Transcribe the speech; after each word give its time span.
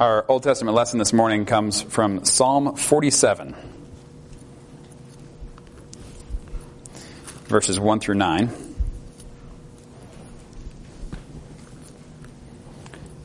Our 0.00 0.24
Old 0.30 0.42
Testament 0.42 0.74
lesson 0.74 0.98
this 0.98 1.12
morning 1.12 1.44
comes 1.44 1.82
from 1.82 2.24
Psalm 2.24 2.74
47, 2.74 3.54
verses 7.44 7.78
1 7.78 8.00
through 8.00 8.14
9. 8.14 8.48
Can 8.48 8.56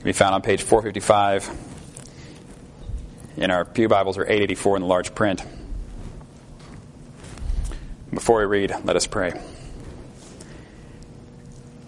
be 0.03 0.11
found 0.11 0.35
on 0.35 0.41
page 0.41 0.63
455 0.63 1.49
in 3.37 3.51
our 3.51 3.63
Pew 3.63 3.87
Bibles 3.87 4.17
or 4.17 4.23
884 4.23 4.75
in 4.75 4.81
the 4.81 4.87
large 4.89 5.15
print. 5.15 5.41
Before 8.13 8.39
we 8.39 8.45
read, 8.47 8.75
let 8.83 8.97
us 8.97 9.07
pray. 9.07 9.31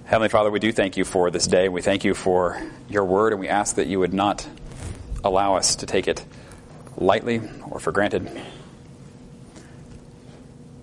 Heavenly 0.05 0.29
Father, 0.29 0.49
we 0.49 0.59
do 0.59 0.71
thank 0.71 0.95
you 0.95 1.03
for 1.03 1.29
this 1.29 1.45
day. 1.45 1.67
We 1.67 1.81
thank 1.81 2.05
you 2.05 2.13
for 2.13 2.57
your 2.87 3.03
word, 3.03 3.33
and 3.33 3.41
we 3.41 3.49
ask 3.49 3.75
that 3.75 3.87
you 3.87 3.99
would 3.99 4.13
not 4.13 4.47
allow 5.23 5.55
us 5.55 5.77
to 5.77 5.85
take 5.85 6.07
it 6.07 6.23
lightly 6.97 7.41
or 7.69 7.79
for 7.79 7.91
granted. 7.91 8.29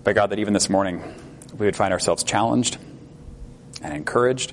But 0.03 0.15
God, 0.15 0.31
that 0.31 0.39
even 0.39 0.53
this 0.53 0.69
morning 0.69 1.03
we 1.57 1.67
would 1.67 1.77
find 1.77 1.93
ourselves 1.93 2.25
challenged 2.25 2.79
and 3.83 3.93
encouraged 3.95 4.53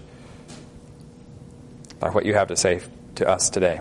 by 1.99 2.09
what 2.09 2.25
you 2.25 2.33
have 2.33 2.47
to 2.47 2.55
say 2.55 2.81
to 3.15 3.27
us 3.27 3.49
today. 3.49 3.79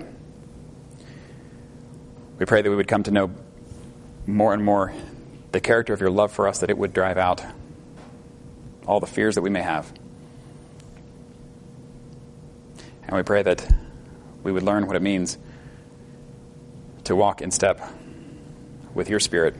We 2.38 2.46
pray 2.46 2.62
that 2.62 2.70
we 2.70 2.76
would 2.76 2.88
come 2.88 3.02
to 3.04 3.10
know 3.10 3.30
more 4.26 4.54
and 4.54 4.64
more 4.64 4.92
the 5.52 5.60
character 5.60 5.92
of 5.92 6.00
your 6.00 6.10
love 6.10 6.32
for 6.32 6.48
us, 6.48 6.60
that 6.60 6.70
it 6.70 6.78
would 6.78 6.92
drive 6.92 7.18
out 7.18 7.44
all 8.86 9.00
the 9.00 9.06
fears 9.06 9.34
that 9.34 9.42
we 9.42 9.50
may 9.50 9.62
have. 9.62 9.92
And 13.06 13.16
we 13.16 13.22
pray 13.22 13.42
that 13.42 13.68
we 14.42 14.52
would 14.52 14.62
learn 14.62 14.86
what 14.86 14.96
it 14.96 15.02
means 15.02 15.36
to 17.04 17.16
walk 17.16 17.42
in 17.42 17.50
step 17.50 17.80
with 18.94 19.08
your 19.08 19.20
Spirit 19.20 19.54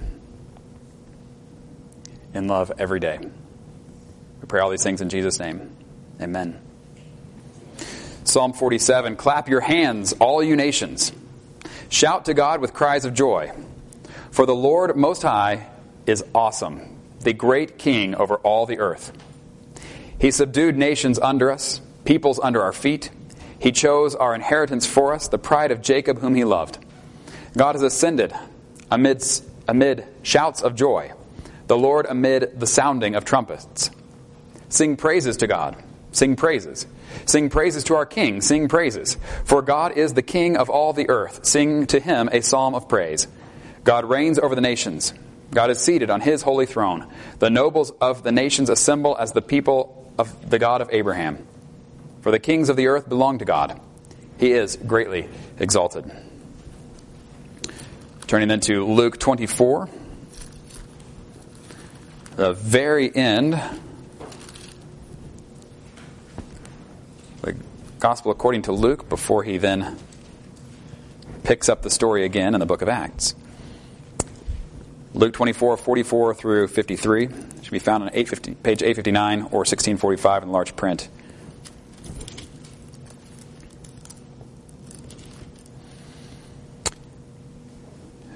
in 2.35 2.47
love 2.49 2.73
every 2.79 3.01
day. 3.01 3.19
We 3.19 4.47
pray 4.47 4.61
all 4.61 4.71
these 4.71 4.83
things 4.83 5.01
in 5.01 5.09
Jesus' 5.09 5.39
name. 5.39 5.77
Amen. 6.21 6.61
Psalm 8.25 8.53
47 8.53 9.17
Clap 9.17 9.49
your 9.49 9.61
hands, 9.61 10.13
all 10.15 10.43
you 10.43 10.57
nations. 10.57 11.13
Shout 11.89 12.27
to 12.27 12.35
God 12.35 12.61
with 12.61 12.73
cries 12.73 13.05
of 13.05 13.15
joy. 13.15 13.53
For 14.31 14.47
the 14.47 14.55
Lord 14.55 14.97
Most 14.97 15.23
High 15.23 15.67
is 16.07 16.25
awesome, 16.35 16.99
the 17.21 17.33
great 17.33 17.79
King 17.79 18.15
over 18.15 18.37
all 18.37 18.67
the 18.67 18.79
earth. 18.79 19.13
He 20.21 20.31
subdued 20.31 20.77
nations 20.77 21.19
under 21.19 21.51
us, 21.51 21.81
peoples 22.05 22.39
under 22.41 22.63
our 22.63 22.73
feet. 22.73 23.11
He 23.59 23.73
chose 23.73 24.15
our 24.15 24.35
inheritance 24.35 24.87
for 24.87 25.13
us, 25.13 25.29
the 25.29 25.39
pride 25.39 25.71
of 25.71 25.83
Jacob, 25.83 26.21
whom 26.21 26.35
he 26.35 26.45
loved. 26.45 26.79
God 27.57 27.75
has 27.75 27.83
ascended 27.83 28.33
amidst, 28.91 29.45
amid 29.69 30.07
shouts 30.23 30.63
of 30.63 30.75
joy, 30.75 31.13
the 31.67 31.79
Lord 31.79 32.07
amid 32.09 32.59
the 32.59 32.67
sounding 32.67 33.15
of 33.15 33.25
trumpets. 33.25 33.91
Sing 34.69 34.97
praises 34.97 35.37
to 35.39 35.47
God. 35.47 35.77
Sing 36.13 36.37
praises. 36.37 36.87
Sing 37.27 37.51
praises 37.51 37.85
to 37.85 37.95
our 37.95 38.07
King. 38.07 38.41
Sing 38.41 38.69
praises. 38.69 39.17
For 39.45 39.63
God 39.63 39.97
is 39.97 40.15
the 40.15 40.23
King 40.23 40.57
of 40.57 40.71
all 40.71 40.93
the 40.93 41.09
earth. 41.09 41.45
Sing 41.45 41.87
to 41.87 42.01
him 42.01 42.29
a 42.33 42.41
psalm 42.41 42.75
of 42.75 42.89
praise. 42.89 43.29
God 43.85 44.05
reigns 44.05 44.39
over 44.39 44.55
the 44.55 44.61
nations. 44.61 45.15
God 45.53 45.71
is 45.71 45.79
seated 45.79 46.11
on 46.11 46.21
his 46.21 46.43
holy 46.43 46.67
throne. 46.67 47.07
The 47.39 47.51
nobles 47.51 47.91
of 48.01 48.23
the 48.23 48.33
nations 48.33 48.71
assemble 48.71 49.17
as 49.19 49.33
the 49.33 49.43
people 49.43 50.13
of 50.19 50.51
the 50.51 50.59
God 50.59 50.81
of 50.81 50.91
Abraham. 50.93 51.47
For 52.21 52.31
the 52.31 52.39
kings 52.39 52.69
of 52.69 52.77
the 52.77 52.87
earth 52.89 53.09
belong 53.09 53.39
to 53.39 53.45
God. 53.45 53.81
He 54.39 54.53
is 54.53 54.77
greatly 54.77 55.29
exalted. 55.59 56.11
Turning 58.31 58.47
then 58.47 58.61
to 58.61 58.87
Luke 58.87 59.19
24, 59.19 59.89
the 62.37 62.53
very 62.53 63.13
end, 63.13 63.61
the 67.43 67.57
Gospel 67.99 68.31
according 68.31 68.63
to 68.63 68.73
Luke, 68.73 69.09
before 69.09 69.43
he 69.43 69.59
then 69.59 69.99
picks 71.43 71.69
up 71.69 71.83
the 71.83 71.91
story 71.91 72.25
again 72.25 72.55
in 72.55 72.61
the 72.61 72.67
book 72.67 72.83
of 72.83 72.89
Acts. 72.89 73.35
Luke 75.13 75.33
24, 75.33 75.77
44 75.77 76.33
through 76.33 76.69
53 76.69 77.29
should 77.63 77.73
be 77.73 77.81
found 77.81 78.05
on 78.05 78.11
850, 78.11 78.55
page 78.63 78.81
859 78.81 79.41
or 79.41 79.67
1645 79.67 80.45
in 80.45 80.53
large 80.53 80.77
print. 80.77 81.09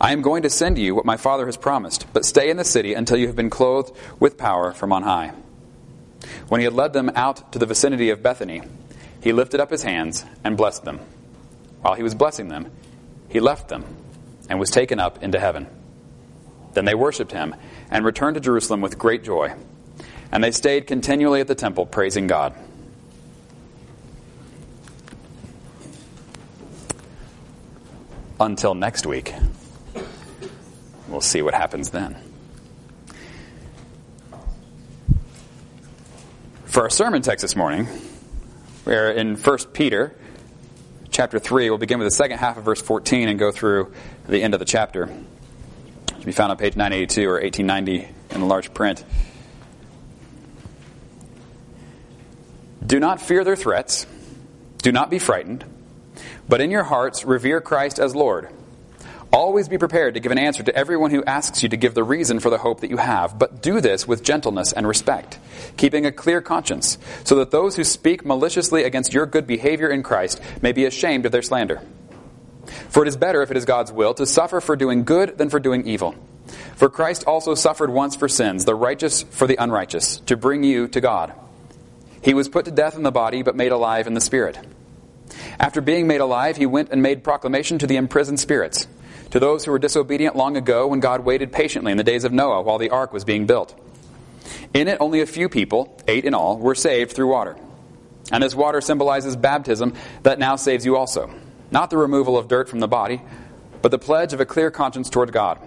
I 0.00 0.12
am 0.12 0.22
going 0.22 0.42
to 0.42 0.50
send 0.50 0.78
you 0.78 0.94
what 0.94 1.06
my 1.06 1.16
Father 1.16 1.46
has 1.46 1.56
promised, 1.56 2.06
but 2.12 2.24
stay 2.24 2.50
in 2.50 2.58
the 2.58 2.64
city 2.64 2.92
until 2.92 3.16
you 3.16 3.26
have 3.28 3.36
been 3.36 3.50
clothed 3.50 3.96
with 4.20 4.36
power 4.36 4.72
from 4.72 4.92
on 4.92 5.02
high. 5.02 5.32
When 6.48 6.60
he 6.60 6.64
had 6.64 6.74
led 6.74 6.92
them 6.92 7.10
out 7.14 7.52
to 7.52 7.58
the 7.58 7.66
vicinity 7.66 8.10
of 8.10 8.22
Bethany, 8.22 8.62
he 9.22 9.32
lifted 9.32 9.60
up 9.60 9.70
his 9.70 9.82
hands 9.82 10.24
and 10.44 10.56
blessed 10.56 10.84
them. 10.84 11.00
While 11.80 11.94
he 11.94 12.02
was 12.02 12.14
blessing 12.14 12.48
them, 12.48 12.70
he 13.28 13.40
left 13.40 13.68
them 13.68 13.84
and 14.48 14.60
was 14.60 14.70
taken 14.70 15.00
up 15.00 15.22
into 15.22 15.38
heaven. 15.38 15.66
Then 16.74 16.84
they 16.84 16.94
worshipped 16.94 17.32
him 17.32 17.54
and 17.90 18.04
returned 18.04 18.34
to 18.34 18.40
Jerusalem 18.40 18.82
with 18.82 18.98
great 18.98 19.24
joy. 19.24 19.54
And 20.30 20.44
they 20.44 20.50
stayed 20.50 20.86
continually 20.86 21.40
at 21.40 21.48
the 21.48 21.54
temple, 21.54 21.86
praising 21.86 22.26
God. 22.26 22.54
Until 28.38 28.74
next 28.74 29.06
week. 29.06 29.32
We'll 31.16 31.22
see 31.22 31.40
what 31.40 31.54
happens 31.54 31.88
then. 31.88 32.14
For 36.66 36.82
our 36.82 36.90
sermon 36.90 37.22
text 37.22 37.40
this 37.40 37.56
morning, 37.56 37.88
we're 38.84 39.12
in 39.12 39.36
1 39.36 39.58
Peter 39.72 40.14
chapter 41.08 41.38
3. 41.38 41.70
We'll 41.70 41.78
begin 41.78 41.98
with 42.00 42.06
the 42.06 42.14
second 42.14 42.36
half 42.36 42.58
of 42.58 42.64
verse 42.64 42.82
14 42.82 43.30
and 43.30 43.38
go 43.38 43.50
through 43.50 43.94
the 44.28 44.42
end 44.42 44.52
of 44.52 44.60
the 44.60 44.66
chapter. 44.66 45.04
It 45.04 46.26
be 46.26 46.32
found 46.32 46.50
on 46.50 46.58
page 46.58 46.76
982 46.76 47.26
or 47.26 47.40
1890 47.40 48.14
in 48.34 48.40
the 48.42 48.46
large 48.46 48.74
print. 48.74 49.02
Do 52.86 53.00
not 53.00 53.22
fear 53.22 53.42
their 53.42 53.56
threats. 53.56 54.04
Do 54.82 54.92
not 54.92 55.08
be 55.08 55.18
frightened. 55.18 55.64
But 56.46 56.60
in 56.60 56.70
your 56.70 56.84
hearts, 56.84 57.24
revere 57.24 57.62
Christ 57.62 57.98
as 57.98 58.14
Lord. 58.14 58.50
Always 59.36 59.68
be 59.68 59.76
prepared 59.76 60.14
to 60.14 60.20
give 60.20 60.32
an 60.32 60.38
answer 60.38 60.62
to 60.62 60.74
everyone 60.74 61.10
who 61.10 61.22
asks 61.22 61.62
you 61.62 61.68
to 61.68 61.76
give 61.76 61.92
the 61.92 62.02
reason 62.02 62.40
for 62.40 62.48
the 62.48 62.56
hope 62.56 62.80
that 62.80 62.88
you 62.88 62.96
have, 62.96 63.38
but 63.38 63.60
do 63.60 63.82
this 63.82 64.08
with 64.08 64.22
gentleness 64.22 64.72
and 64.72 64.88
respect, 64.88 65.38
keeping 65.76 66.06
a 66.06 66.10
clear 66.10 66.40
conscience, 66.40 66.96
so 67.22 67.34
that 67.34 67.50
those 67.50 67.76
who 67.76 67.84
speak 67.84 68.24
maliciously 68.24 68.84
against 68.84 69.12
your 69.12 69.26
good 69.26 69.46
behavior 69.46 69.90
in 69.90 70.02
Christ 70.02 70.40
may 70.62 70.72
be 70.72 70.86
ashamed 70.86 71.26
of 71.26 71.32
their 71.32 71.42
slander. 71.42 71.82
For 72.88 73.02
it 73.02 73.08
is 73.08 73.18
better, 73.18 73.42
if 73.42 73.50
it 73.50 73.58
is 73.58 73.66
God's 73.66 73.92
will, 73.92 74.14
to 74.14 74.24
suffer 74.24 74.58
for 74.58 74.74
doing 74.74 75.04
good 75.04 75.36
than 75.36 75.50
for 75.50 75.60
doing 75.60 75.86
evil. 75.86 76.14
For 76.76 76.88
Christ 76.88 77.24
also 77.26 77.54
suffered 77.54 77.90
once 77.90 78.16
for 78.16 78.28
sins, 78.28 78.64
the 78.64 78.74
righteous 78.74 79.20
for 79.20 79.46
the 79.46 79.56
unrighteous, 79.62 80.20
to 80.20 80.38
bring 80.38 80.64
you 80.64 80.88
to 80.88 81.00
God. 81.02 81.34
He 82.22 82.32
was 82.32 82.48
put 82.48 82.64
to 82.64 82.70
death 82.70 82.96
in 82.96 83.02
the 83.02 83.12
body, 83.12 83.42
but 83.42 83.54
made 83.54 83.72
alive 83.72 84.06
in 84.06 84.14
the 84.14 84.20
spirit. 84.22 84.58
After 85.60 85.82
being 85.82 86.06
made 86.06 86.22
alive, 86.22 86.56
he 86.56 86.64
went 86.64 86.88
and 86.88 87.02
made 87.02 87.22
proclamation 87.22 87.76
to 87.80 87.86
the 87.86 87.96
imprisoned 87.96 88.40
spirits 88.40 88.88
to 89.30 89.40
those 89.40 89.64
who 89.64 89.70
were 89.70 89.78
disobedient 89.78 90.36
long 90.36 90.56
ago 90.56 90.86
when 90.86 91.00
God 91.00 91.24
waited 91.24 91.52
patiently 91.52 91.92
in 91.92 91.98
the 91.98 92.04
days 92.04 92.24
of 92.24 92.32
Noah 92.32 92.62
while 92.62 92.78
the 92.78 92.90
ark 92.90 93.12
was 93.12 93.24
being 93.24 93.46
built. 93.46 93.74
In 94.72 94.88
it, 94.88 94.98
only 95.00 95.20
a 95.20 95.26
few 95.26 95.48
people, 95.48 95.98
eight 96.06 96.24
in 96.24 96.34
all, 96.34 96.58
were 96.58 96.74
saved 96.74 97.12
through 97.12 97.28
water. 97.28 97.56
And 98.32 98.42
this 98.42 98.54
water 98.54 98.80
symbolizes 98.80 99.36
baptism 99.36 99.94
that 100.22 100.38
now 100.38 100.56
saves 100.56 100.84
you 100.84 100.96
also. 100.96 101.32
Not 101.70 101.90
the 101.90 101.96
removal 101.96 102.36
of 102.36 102.48
dirt 102.48 102.68
from 102.68 102.80
the 102.80 102.88
body, 102.88 103.22
but 103.82 103.90
the 103.90 103.98
pledge 103.98 104.32
of 104.32 104.40
a 104.40 104.46
clear 104.46 104.70
conscience 104.70 105.10
toward 105.10 105.32
God. 105.32 105.58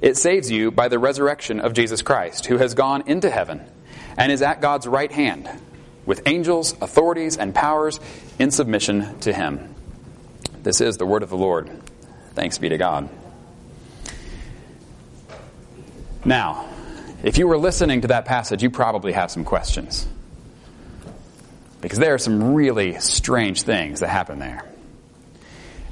It 0.00 0.16
saves 0.16 0.50
you 0.50 0.70
by 0.70 0.88
the 0.88 0.98
resurrection 0.98 1.60
of 1.60 1.72
Jesus 1.72 2.02
Christ, 2.02 2.46
who 2.46 2.58
has 2.58 2.74
gone 2.74 3.04
into 3.06 3.30
heaven 3.30 3.66
and 4.16 4.32
is 4.32 4.42
at 4.42 4.60
God's 4.60 4.86
right 4.86 5.10
hand, 5.10 5.48
with 6.06 6.22
angels, 6.26 6.74
authorities, 6.80 7.36
and 7.36 7.54
powers 7.54 8.00
in 8.38 8.50
submission 8.50 9.18
to 9.20 9.32
him. 9.32 9.74
This 10.62 10.80
is 10.80 10.96
the 10.96 11.06
word 11.06 11.22
of 11.22 11.30
the 11.30 11.36
Lord. 11.36 11.70
Thanks 12.38 12.56
be 12.58 12.68
to 12.68 12.78
God. 12.78 13.08
Now, 16.24 16.68
if 17.24 17.36
you 17.36 17.48
were 17.48 17.58
listening 17.58 18.02
to 18.02 18.08
that 18.08 18.26
passage, 18.26 18.62
you 18.62 18.70
probably 18.70 19.10
have 19.10 19.32
some 19.32 19.42
questions. 19.42 20.06
Because 21.80 21.98
there 21.98 22.14
are 22.14 22.18
some 22.18 22.54
really 22.54 23.00
strange 23.00 23.62
things 23.62 23.98
that 24.00 24.08
happen 24.08 24.38
there. 24.38 24.64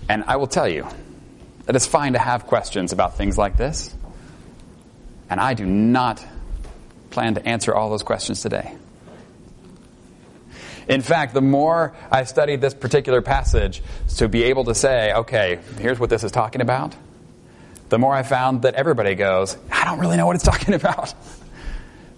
And 0.08 0.22
I 0.28 0.36
will 0.36 0.46
tell 0.46 0.68
you 0.68 0.86
that 1.64 1.74
it's 1.74 1.88
fine 1.88 2.12
to 2.12 2.20
have 2.20 2.46
questions 2.46 2.92
about 2.92 3.16
things 3.16 3.36
like 3.36 3.56
this. 3.56 3.92
And 5.28 5.40
I 5.40 5.54
do 5.54 5.66
not 5.66 6.24
plan 7.10 7.34
to 7.34 7.44
answer 7.44 7.74
all 7.74 7.90
those 7.90 8.04
questions 8.04 8.40
today. 8.40 8.76
In 10.88 11.02
fact, 11.02 11.34
the 11.34 11.40
more 11.40 11.94
I 12.10 12.24
studied 12.24 12.60
this 12.60 12.74
particular 12.74 13.20
passage 13.20 13.82
to 14.16 14.28
be 14.28 14.44
able 14.44 14.64
to 14.64 14.74
say, 14.74 15.12
okay, 15.12 15.58
here's 15.78 15.98
what 15.98 16.10
this 16.10 16.22
is 16.22 16.30
talking 16.30 16.60
about, 16.60 16.94
the 17.88 17.98
more 17.98 18.14
I 18.14 18.22
found 18.22 18.62
that 18.62 18.74
everybody 18.74 19.14
goes, 19.14 19.56
I 19.70 19.84
don't 19.84 19.98
really 19.98 20.16
know 20.16 20.26
what 20.26 20.36
it's 20.36 20.44
talking 20.52 20.74
about. 20.74 21.12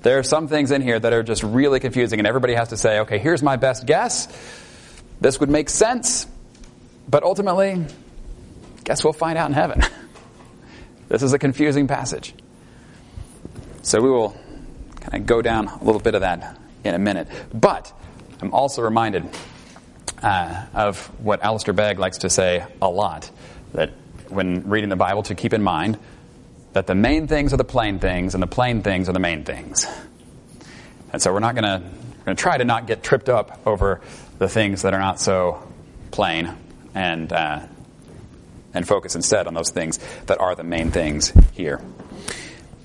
There 0.03 0.19
are 0.19 0.23
some 0.23 0.49
things 0.49 0.71
in 0.71 0.83
here 0.83 0.99
that 0.99 1.13
are 1.13 1.23
just 1.23 1.43
really 1.43 1.81
confusing, 1.81 2.21
and 2.21 2.27
everybody 2.27 2.55
has 2.55 2.69
to 2.69 2.77
say, 2.77 3.01
okay, 3.01 3.19
here's 3.19 3.43
my 3.43 3.57
best 3.57 3.87
guess. 3.87 4.29
This 5.21 5.41
would 5.41 5.51
make 5.51 5.69
sense, 5.69 6.27
but 7.09 7.25
ultimately, 7.25 7.85
guess 8.85 9.03
we'll 9.03 9.13
find 9.13 9.37
out 9.37 9.49
in 9.49 9.55
heaven. 9.55 9.83
this 11.09 11.23
is 11.23 11.33
a 11.33 11.39
confusing 11.39 11.89
passage. 11.89 12.35
So 13.83 14.01
we 14.01 14.11
will 14.11 14.37
kind 15.01 15.15
of 15.15 15.27
go 15.27 15.43
down 15.43 15.67
a 15.67 15.83
little 15.83 16.01
bit 16.01 16.15
of 16.15 16.21
that 16.21 16.59
in 16.85 16.95
a 16.95 16.99
minute. 16.99 17.27
But 17.53 17.93
I'm 18.41 18.53
also 18.53 18.83
reminded 18.83 19.29
uh, 20.23 20.67
of 20.75 21.07
what 21.23 21.43
Alistair 21.43 21.75
Begg 21.75 21.99
likes 21.99 22.19
to 22.19 22.31
say 22.31 22.65
a 22.81 22.89
lot 22.89 23.31
that 23.73 23.91
when 24.29 24.69
reading 24.69 24.91
the 24.91 24.97
Bible, 24.97 25.23
to 25.25 25.35
keep 25.35 25.53
in 25.53 25.63
mind 25.63 25.99
that 26.73 26.87
the 26.87 26.95
main 26.95 27.27
things 27.27 27.53
are 27.53 27.57
the 27.57 27.65
plain 27.65 27.99
things 27.99 28.35
and 28.35 28.43
the 28.43 28.47
plain 28.47 28.83
things 28.83 29.09
are 29.09 29.13
the 29.13 29.19
main 29.19 29.45
things. 29.45 29.87
And 31.13 31.21
so 31.21 31.33
we're 31.33 31.41
not 31.41 31.55
going 31.55 31.83
to 32.27 32.35
try 32.35 32.59
to 32.59 32.65
not 32.65 32.87
get 32.87 33.03
tripped 33.03 33.29
up 33.29 33.61
over 33.67 34.01
the 34.39 34.49
things 34.49 34.83
that 34.83 34.95
are 34.95 35.01
not 35.01 35.19
so 35.19 35.63
plain 36.11 36.55
and 36.95 37.33
uh, 37.33 37.61
and 38.75 38.87
focus 38.87 39.17
instead 39.17 39.47
on 39.47 39.55
those 39.55 39.71
things 39.71 39.99
that 40.27 40.41
are 40.41 40.55
the 40.55 40.63
main 40.63 40.91
things 40.91 41.33
here. 41.53 41.81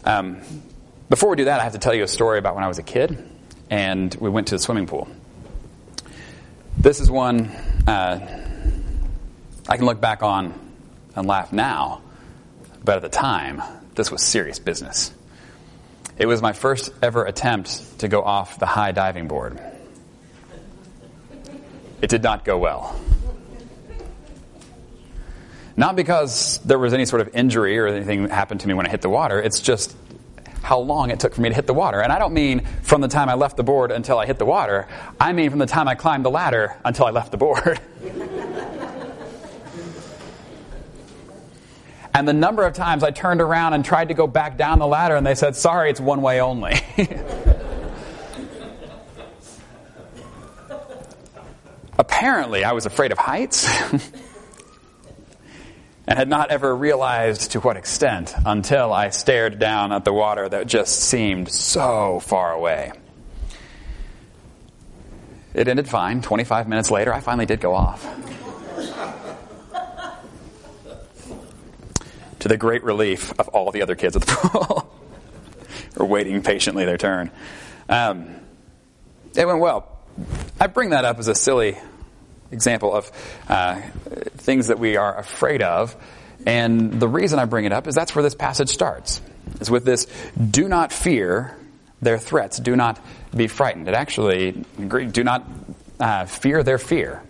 Um, 0.06 0.42
before 1.10 1.30
we 1.30 1.36
do 1.36 1.46
that, 1.46 1.60
I 1.60 1.64
have 1.64 1.74
to 1.74 1.80
tell 1.80 1.94
you 1.94 2.04
a 2.04 2.08
story 2.08 2.40
about 2.40 2.56
when 2.56 2.64
I 2.64 2.68
was 2.68 2.80
a 2.80 2.84
kid 2.84 3.18
and 3.70 4.16
we 4.16 4.30
went 4.30 4.48
to 4.48 4.56
the 4.56 4.60
swimming 4.60 4.88
pool. 4.88 5.08
This 6.78 7.00
is 7.00 7.10
one 7.10 7.48
uh, 7.88 8.20
I 9.68 9.78
can 9.78 9.86
look 9.86 10.02
back 10.02 10.24
on 10.24 10.54
and 11.16 11.28
laugh 11.28 11.54
now, 11.54 12.02
but 12.84 12.98
at 12.98 13.02
the 13.02 13.10
time, 13.10 13.62
this 13.96 14.12
was 14.12 14.22
serious 14.22 14.60
business. 14.60 15.14
It 16.18 16.26
was 16.26 16.42
my 16.42 16.54
first 16.54 16.92
ever 17.02 17.26
attempt 17.26 18.00
to 18.00 18.08
go 18.08 18.22
off 18.22 18.60
the 18.60 18.66
high 18.66 18.92
diving 18.92 19.28
board. 19.28 19.60
It 22.02 22.10
did 22.10 22.24
not 22.24 22.44
go 22.44 22.58
well. 22.58 23.00
Not 25.76 25.96
because 25.96 26.60
there 26.60 26.78
was 26.78 26.94
any 26.94 27.06
sort 27.06 27.22
of 27.22 27.34
injury 27.34 27.80
or 27.80 27.88
anything 27.88 28.24
that 28.24 28.32
happened 28.32 28.60
to 28.62 28.68
me 28.68 28.74
when 28.74 28.86
I 28.86 28.90
hit 28.90 29.02
the 29.02 29.10
water, 29.10 29.42
it's 29.42 29.60
just 29.60 29.96
how 30.64 30.80
long 30.80 31.12
it 31.12 31.20
took 31.20 31.36
for 31.36 31.42
me 31.42 31.50
to 31.50 31.56
hit 31.56 31.68
the 31.68 31.74
water. 31.74 32.02
And 32.02 32.12
I 32.12 32.18
don't 32.18 32.34
mean 32.34 32.62
from 32.82 33.02
the 33.02 33.08
time 33.08 33.30
I 33.30 33.36
left 33.36 33.58
the 33.58 33.64
board 33.64 33.92
until 33.92 34.18
I 34.18 34.26
hit 34.26 34.40
the 34.40 34.46
water, 34.46 34.88
I 35.20 35.34
mean 35.34 35.50
from 35.52 35.60
the 35.60 35.68
time 35.68 35.88
I 35.88 35.96
climbed 35.96 36.26
the 36.26 36.32
ladder 36.32 36.76
until 36.84 37.06
I 37.06 37.12
left 37.12 37.32
the 37.32 37.38
board. 37.38 37.80
And 42.16 42.28
the 42.28 42.34
number 42.34 42.64
of 42.64 42.74
times 42.74 43.04
I 43.04 43.10
turned 43.10 43.42
around 43.42 43.74
and 43.74 43.84
tried 43.84 44.10
to 44.10 44.14
go 44.14 44.28
back 44.28 44.56
down 44.56 44.78
the 44.78 44.86
ladder, 44.86 45.16
and 45.16 45.26
they 45.26 45.34
said, 45.34 45.56
Sorry, 45.56 45.90
it's 45.90 46.00
one 46.00 46.22
way 46.22 46.42
only. 46.42 46.80
Apparently, 51.98 52.64
I 52.64 52.74
was 52.74 52.86
afraid 52.86 53.12
of 53.12 53.18
heights 53.18 53.68
and 56.08 56.20
had 56.20 56.28
not 56.28 56.52
ever 56.52 56.76
realized 56.76 57.52
to 57.52 57.60
what 57.60 57.78
extent 57.78 58.34
until 58.46 58.92
I 58.92 59.10
stared 59.10 59.60
down 59.60 59.92
at 59.92 60.04
the 60.04 60.14
water 60.14 60.50
that 60.50 60.68
just 60.68 61.00
seemed 61.00 61.50
so 61.50 62.20
far 62.20 62.52
away. 62.52 62.92
It 65.54 65.68
ended 65.68 65.88
fine. 65.88 66.22
25 66.22 66.68
minutes 66.68 66.92
later, 66.92 67.14
I 67.14 67.20
finally 67.20 67.46
did 67.46 67.62
go 67.62 67.74
off. 67.74 68.06
to 72.44 72.50
the 72.50 72.58
great 72.58 72.84
relief 72.84 73.32
of 73.40 73.48
all 73.50 73.72
the 73.72 73.82
other 73.82 73.96
kids 73.96 74.18
at 74.18 74.22
the 74.22 74.36
pool 74.36 74.94
who 75.96 76.04
are 76.04 76.06
waiting 76.06 76.42
patiently 76.42 76.84
their 76.84 76.98
turn. 76.98 77.32
Um, 77.88 78.36
it 79.34 79.48
went 79.48 79.60
well. 79.60 79.88
I 80.60 80.68
bring 80.68 80.90
that 80.90 81.06
up 81.06 81.20
as 81.20 81.30
a 81.30 81.36
silly 81.36 81.78
example 82.54 82.94
of 82.94 83.12
uh, 83.50 83.82
things 84.38 84.68
that 84.68 84.80
we 84.80 84.96
are 84.96 85.18
afraid 85.18 85.62
of. 85.62 85.96
And 86.46 87.00
the 87.00 87.08
reason 87.08 87.40
I 87.40 87.46
bring 87.46 87.66
it 87.66 87.74
up 87.74 87.88
is 87.88 87.96
that's 87.96 88.16
where 88.16 88.24
this 88.24 88.36
passage 88.36 88.70
starts. 88.70 89.22
Is 89.60 89.70
with 89.70 89.86
this, 89.86 90.08
do 90.38 90.68
not 90.68 90.94
fear 90.94 91.58
their 92.02 92.18
threats, 92.18 92.60
do 92.60 92.76
not 92.76 93.00
be 93.36 93.48
frightened. 93.48 93.88
It 93.88 93.94
actually, 93.94 94.52
do 94.52 95.24
not 95.24 95.48
uh, 96.00 96.26
fear 96.26 96.64
their 96.64 96.78
fear. 96.78 97.24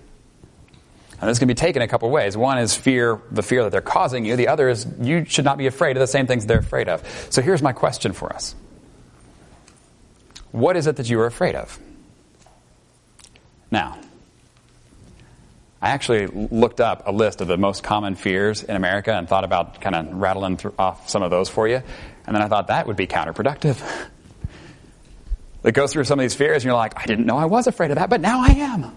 And 1.21 1.29
this 1.29 1.39
can 1.39 1.47
be 1.47 1.53
taken 1.53 1.81
a 1.81 1.87
couple 1.87 2.09
ways. 2.09 2.35
One 2.35 2.57
is 2.57 2.75
fear, 2.75 3.21
the 3.31 3.43
fear 3.43 3.63
that 3.63 3.71
they're 3.71 3.81
causing 3.81 4.25
you. 4.25 4.35
The 4.35 4.49
other 4.49 4.67
is 4.67 4.85
you 4.99 5.23
should 5.25 5.45
not 5.45 5.57
be 5.57 5.67
afraid 5.67 5.95
of 5.95 6.01
the 6.01 6.07
same 6.07 6.27
things 6.27 6.45
they're 6.45 6.59
afraid 6.59 6.89
of. 6.89 7.01
So 7.29 7.41
here's 7.41 7.61
my 7.61 7.71
question 7.71 8.11
for 8.11 8.33
us. 8.33 8.55
What 10.51 10.75
is 10.75 10.85
it 10.85 10.97
that 10.97 11.09
you 11.09 11.19
are 11.21 11.25
afraid 11.25 11.55
of? 11.55 11.79
Now, 13.71 13.97
I 15.83 15.89
actually 15.89 16.27
looked 16.27 16.79
up 16.79 17.03
a 17.07 17.11
list 17.11 17.41
of 17.41 17.49
the 17.49 17.57
most 17.57 17.83
common 17.83 18.15
fears 18.15 18.63
in 18.63 18.77
America 18.77 19.11
and 19.11 19.27
thought 19.27 19.43
about 19.43 19.81
kind 19.81 19.97
of 19.97 20.13
rattling 20.13 20.57
off 20.79 21.09
some 21.09 21.23
of 21.23 21.29
those 21.29 21.49
for 21.49 21.67
you. 21.67 21.83
And 22.25 22.33
then 22.33 22.41
I 22.41 22.47
thought 22.47 22.67
that 22.67 22.87
would 22.87 22.95
be 22.95 23.05
counterproductive. 23.05 23.83
it 25.65 25.73
goes 25.73 25.91
through 25.91 26.05
some 26.05 26.19
of 26.19 26.23
these 26.23 26.35
fears 26.35 26.63
and 26.63 26.63
you're 26.63 26.75
like, 26.75 26.97
I 26.97 27.05
didn't 27.05 27.25
know 27.25 27.35
I 27.35 27.45
was 27.45 27.67
afraid 27.67 27.91
of 27.91 27.97
that, 27.97 28.09
but 28.09 28.21
now 28.21 28.39
I 28.41 28.51
am. 28.51 28.83
And 28.85 28.93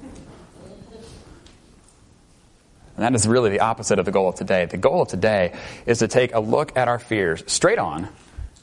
that 2.99 3.17
is 3.17 3.27
really 3.27 3.51
the 3.51 3.61
opposite 3.61 3.99
of 3.99 4.05
the 4.05 4.13
goal 4.13 4.29
of 4.29 4.37
today. 4.37 4.67
The 4.67 4.77
goal 4.77 5.03
of 5.03 5.09
today 5.09 5.55
is 5.87 5.99
to 5.99 6.07
take 6.07 6.35
a 6.37 6.41
look 6.41 6.77
at 6.77 6.87
our 6.87 7.01
fears 7.01 7.43
straight 7.49 7.81
on 7.81 8.09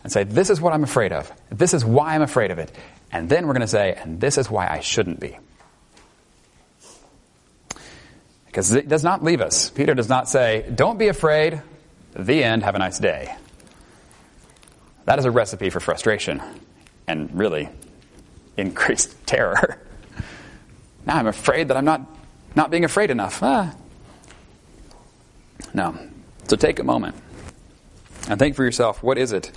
and 0.01 0.13
say, 0.13 0.24
This 0.24 0.50
is 0.50 0.62
what 0.62 0.72
I'm 0.72 0.86
afraid 0.86 1.12
of. 1.12 1.30
This 1.50 1.74
is 1.74 1.84
why 1.84 2.15
I'm 2.15 2.22
afraid 2.22 2.51
of 2.51 2.58
it. 2.58 2.72
And 3.12 3.27
then 3.27 3.48
we're 3.48 3.53
going 3.53 3.62
to 3.62 3.68
say, 3.68 4.00
And 4.01 4.22
this 4.22 4.38
is 4.38 4.50
why 4.50 4.70
I 4.70 4.80
shouldn't 4.80 5.20
be. 5.20 5.38
Because 8.53 8.72
it 8.72 8.88
does 8.88 9.03
not 9.03 9.24
leave 9.24 9.41
us. 9.41 9.72
Peter 9.72 9.95
does 9.95 10.07
not 10.07 10.29
say, 10.29 10.72
Don't 10.75 11.00
be 11.00 11.07
afraid. 11.07 11.63
The 12.15 12.43
end. 12.43 12.62
Have 12.62 12.75
a 12.75 12.77
nice 12.77 13.00
day. 13.00 13.36
That 15.05 15.17
is 15.17 15.25
a 15.25 15.31
recipe 15.31 15.72
for 15.72 15.79
frustration 15.79 16.39
and 17.07 17.36
really 17.36 17.67
increased 18.55 19.15
terror. 19.25 19.81
now 21.03 21.15
I'm 21.15 21.25
afraid 21.25 21.69
that 21.69 21.77
I'm 21.77 21.83
not, 21.83 22.01
not 22.55 22.69
being 22.69 22.86
afraid 22.86 23.10
enough. 23.10 23.41
Ah, 23.41 23.74
now, 25.74 25.98
so 26.48 26.55
take 26.55 26.77
a 26.77 26.83
moment 26.83 27.15
and 28.29 28.38
think 28.38 28.55
for 28.55 28.63
yourself 28.63 29.01
what 29.01 29.17
is 29.17 29.31
it 29.31 29.51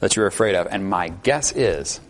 that 0.00 0.16
you're 0.16 0.26
afraid 0.26 0.56
of? 0.56 0.66
And 0.68 0.90
my 0.90 1.10
guess 1.10 1.52
is, 1.52 2.00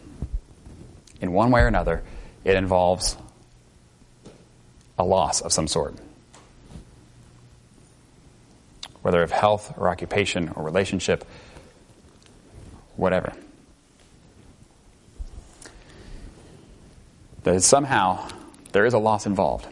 in 1.21 1.33
one 1.33 1.50
way 1.50 1.61
or 1.61 1.67
another, 1.67 2.02
it 2.45 2.57
involves 2.57 3.19
a 5.00 5.02
loss 5.02 5.40
of 5.40 5.52
some 5.52 5.66
sort. 5.66 5.95
Whether 9.02 9.23
of 9.23 9.30
health 9.30 9.73
or 9.78 9.88
occupation 9.88 10.50
or 10.50 10.62
relationship, 10.62 11.25
whatever. 12.97 13.33
That 17.45 17.62
somehow 17.62 18.28
there 18.73 18.85
is 18.85 18.92
a 18.92 18.99
loss 18.99 19.25
involved. 19.25 19.66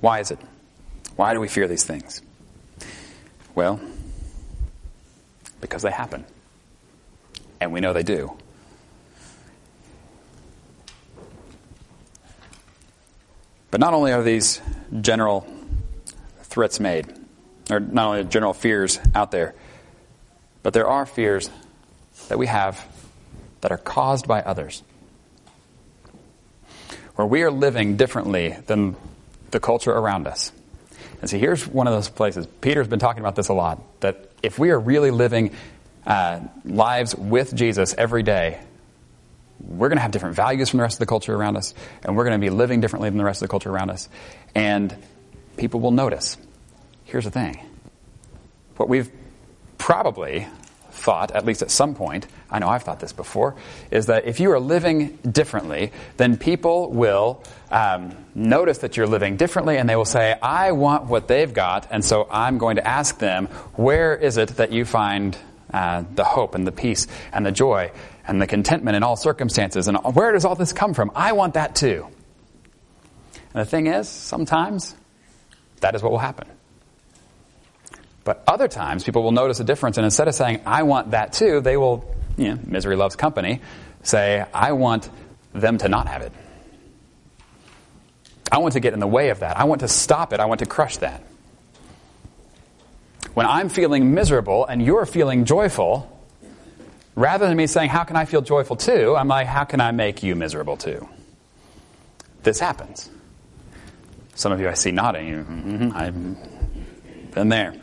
Why 0.00 0.20
is 0.20 0.30
it? 0.30 0.38
Why 1.16 1.34
do 1.34 1.40
we 1.40 1.48
fear 1.48 1.66
these 1.66 1.84
things? 1.84 2.22
Well, 3.56 3.80
because 5.60 5.82
they 5.82 5.90
happen. 5.90 6.24
And 7.60 7.72
we 7.72 7.80
know 7.80 7.92
they 7.92 8.04
do. 8.04 8.38
But 13.70 13.80
not 13.80 13.94
only 13.94 14.12
are 14.12 14.22
these 14.22 14.60
general 15.00 15.46
threats 16.42 16.80
made, 16.80 17.06
or 17.70 17.80
not 17.80 18.06
only 18.06 18.24
general 18.24 18.52
fears 18.52 18.98
out 19.14 19.30
there, 19.30 19.54
but 20.62 20.72
there 20.72 20.88
are 20.88 21.06
fears 21.06 21.48
that 22.28 22.38
we 22.38 22.46
have 22.46 22.84
that 23.60 23.70
are 23.70 23.78
caused 23.78 24.26
by 24.26 24.40
others. 24.40 24.82
Where 27.14 27.26
we 27.26 27.42
are 27.42 27.50
living 27.50 27.96
differently 27.96 28.56
than 28.66 28.96
the 29.50 29.60
culture 29.60 29.92
around 29.92 30.26
us. 30.26 30.52
And 31.20 31.28
see, 31.28 31.38
here's 31.38 31.66
one 31.66 31.86
of 31.86 31.92
those 31.92 32.08
places. 32.08 32.46
Peter's 32.60 32.88
been 32.88 32.98
talking 32.98 33.20
about 33.20 33.36
this 33.36 33.48
a 33.48 33.52
lot 33.52 33.80
that 34.00 34.30
if 34.42 34.58
we 34.58 34.70
are 34.70 34.80
really 34.80 35.10
living 35.10 35.54
uh, 36.06 36.40
lives 36.64 37.14
with 37.14 37.54
Jesus 37.54 37.94
every 37.96 38.22
day, 38.22 38.58
we're 39.68 39.88
going 39.88 39.98
to 39.98 40.02
have 40.02 40.10
different 40.10 40.36
values 40.36 40.70
from 40.70 40.78
the 40.78 40.82
rest 40.82 40.96
of 40.96 41.00
the 41.00 41.06
culture 41.06 41.34
around 41.34 41.56
us, 41.56 41.74
and 42.02 42.16
we're 42.16 42.24
going 42.24 42.40
to 42.40 42.44
be 42.44 42.50
living 42.50 42.80
differently 42.80 43.10
than 43.10 43.18
the 43.18 43.24
rest 43.24 43.42
of 43.42 43.48
the 43.48 43.50
culture 43.50 43.70
around 43.70 43.90
us. 43.90 44.08
And 44.54 44.94
people 45.56 45.80
will 45.80 45.90
notice. 45.90 46.36
Here's 47.04 47.24
the 47.24 47.30
thing 47.30 47.60
what 48.76 48.88
we've 48.88 49.10
probably 49.78 50.46
thought, 50.90 51.32
at 51.32 51.44
least 51.44 51.62
at 51.62 51.70
some 51.70 51.94
point, 51.94 52.26
I 52.50 52.58
know 52.58 52.68
I've 52.68 52.82
thought 52.82 53.00
this 53.00 53.12
before, 53.12 53.56
is 53.90 54.06
that 54.06 54.26
if 54.26 54.40
you 54.40 54.52
are 54.52 54.60
living 54.60 55.18
differently, 55.18 55.92
then 56.16 56.36
people 56.36 56.90
will 56.90 57.42
um, 57.70 58.14
notice 58.34 58.78
that 58.78 58.96
you're 58.96 59.06
living 59.06 59.36
differently 59.36 59.76
and 59.76 59.88
they 59.88 59.96
will 59.96 60.04
say, 60.04 60.36
I 60.40 60.72
want 60.72 61.04
what 61.04 61.28
they've 61.28 61.52
got, 61.52 61.88
and 61.90 62.04
so 62.04 62.28
I'm 62.30 62.58
going 62.58 62.76
to 62.76 62.86
ask 62.86 63.18
them, 63.18 63.46
where 63.74 64.14
is 64.14 64.36
it 64.36 64.50
that 64.56 64.72
you 64.72 64.84
find 64.84 65.36
uh, 65.72 66.04
the 66.14 66.24
hope 66.24 66.54
and 66.54 66.66
the 66.66 66.72
peace 66.72 67.06
and 67.32 67.46
the 67.46 67.52
joy 67.52 67.92
and 68.30 68.40
the 68.40 68.46
contentment 68.46 68.96
in 68.96 69.02
all 69.02 69.16
circumstances? 69.16 69.88
And 69.88 69.98
where 70.14 70.32
does 70.32 70.44
all 70.44 70.54
this 70.54 70.72
come 70.72 70.94
from? 70.94 71.10
I 71.16 71.32
want 71.32 71.54
that 71.54 71.74
too. 71.74 72.06
And 73.52 73.60
the 73.60 73.64
thing 73.64 73.88
is, 73.88 74.08
sometimes 74.08 74.94
that 75.80 75.96
is 75.96 76.02
what 76.02 76.12
will 76.12 76.18
happen. 76.18 76.46
But 78.22 78.44
other 78.46 78.68
times, 78.68 79.02
people 79.02 79.24
will 79.24 79.32
notice 79.32 79.58
a 79.58 79.64
difference, 79.64 79.96
and 79.96 80.04
instead 80.04 80.28
of 80.28 80.34
saying, 80.34 80.60
I 80.64 80.84
want 80.84 81.10
that 81.10 81.32
too, 81.32 81.60
they 81.60 81.76
will, 81.76 82.08
you 82.36 82.54
know, 82.54 82.60
misery 82.64 82.94
loves 82.94 83.16
company, 83.16 83.60
say, 84.04 84.46
I 84.54 84.72
want 84.72 85.10
them 85.52 85.78
to 85.78 85.88
not 85.88 86.06
have 86.06 86.22
it. 86.22 86.32
I 88.52 88.58
want 88.58 88.74
to 88.74 88.80
get 88.80 88.92
in 88.92 89.00
the 89.00 89.08
way 89.08 89.30
of 89.30 89.40
that. 89.40 89.56
I 89.56 89.64
want 89.64 89.80
to 89.80 89.88
stop 89.88 90.32
it. 90.32 90.38
I 90.38 90.44
want 90.44 90.60
to 90.60 90.66
crush 90.66 90.98
that. 90.98 91.24
When 93.34 93.46
I'm 93.46 93.68
feeling 93.68 94.14
miserable 94.14 94.66
and 94.66 94.80
you're 94.80 95.06
feeling 95.06 95.46
joyful, 95.46 96.19
rather 97.20 97.46
than 97.46 97.56
me 97.56 97.66
saying, 97.66 97.90
How 97.90 98.04
can 98.04 98.16
I 98.16 98.24
feel 98.24 98.42
joyful 98.42 98.76
too? 98.76 99.14
I'm 99.16 99.28
like, 99.28 99.46
How 99.46 99.64
can 99.64 99.80
I 99.80 99.92
make 99.92 100.22
you 100.22 100.34
miserable 100.34 100.76
too? 100.76 101.08
This 102.42 102.58
happens. 102.58 103.10
Some 104.34 104.52
of 104.52 104.60
you 104.60 104.68
I 104.68 104.74
see 104.74 104.90
nodding. 104.90 105.44
Mm-hmm, 105.44 105.92
I've 105.94 107.30
been 107.34 107.48
there. 107.50 107.74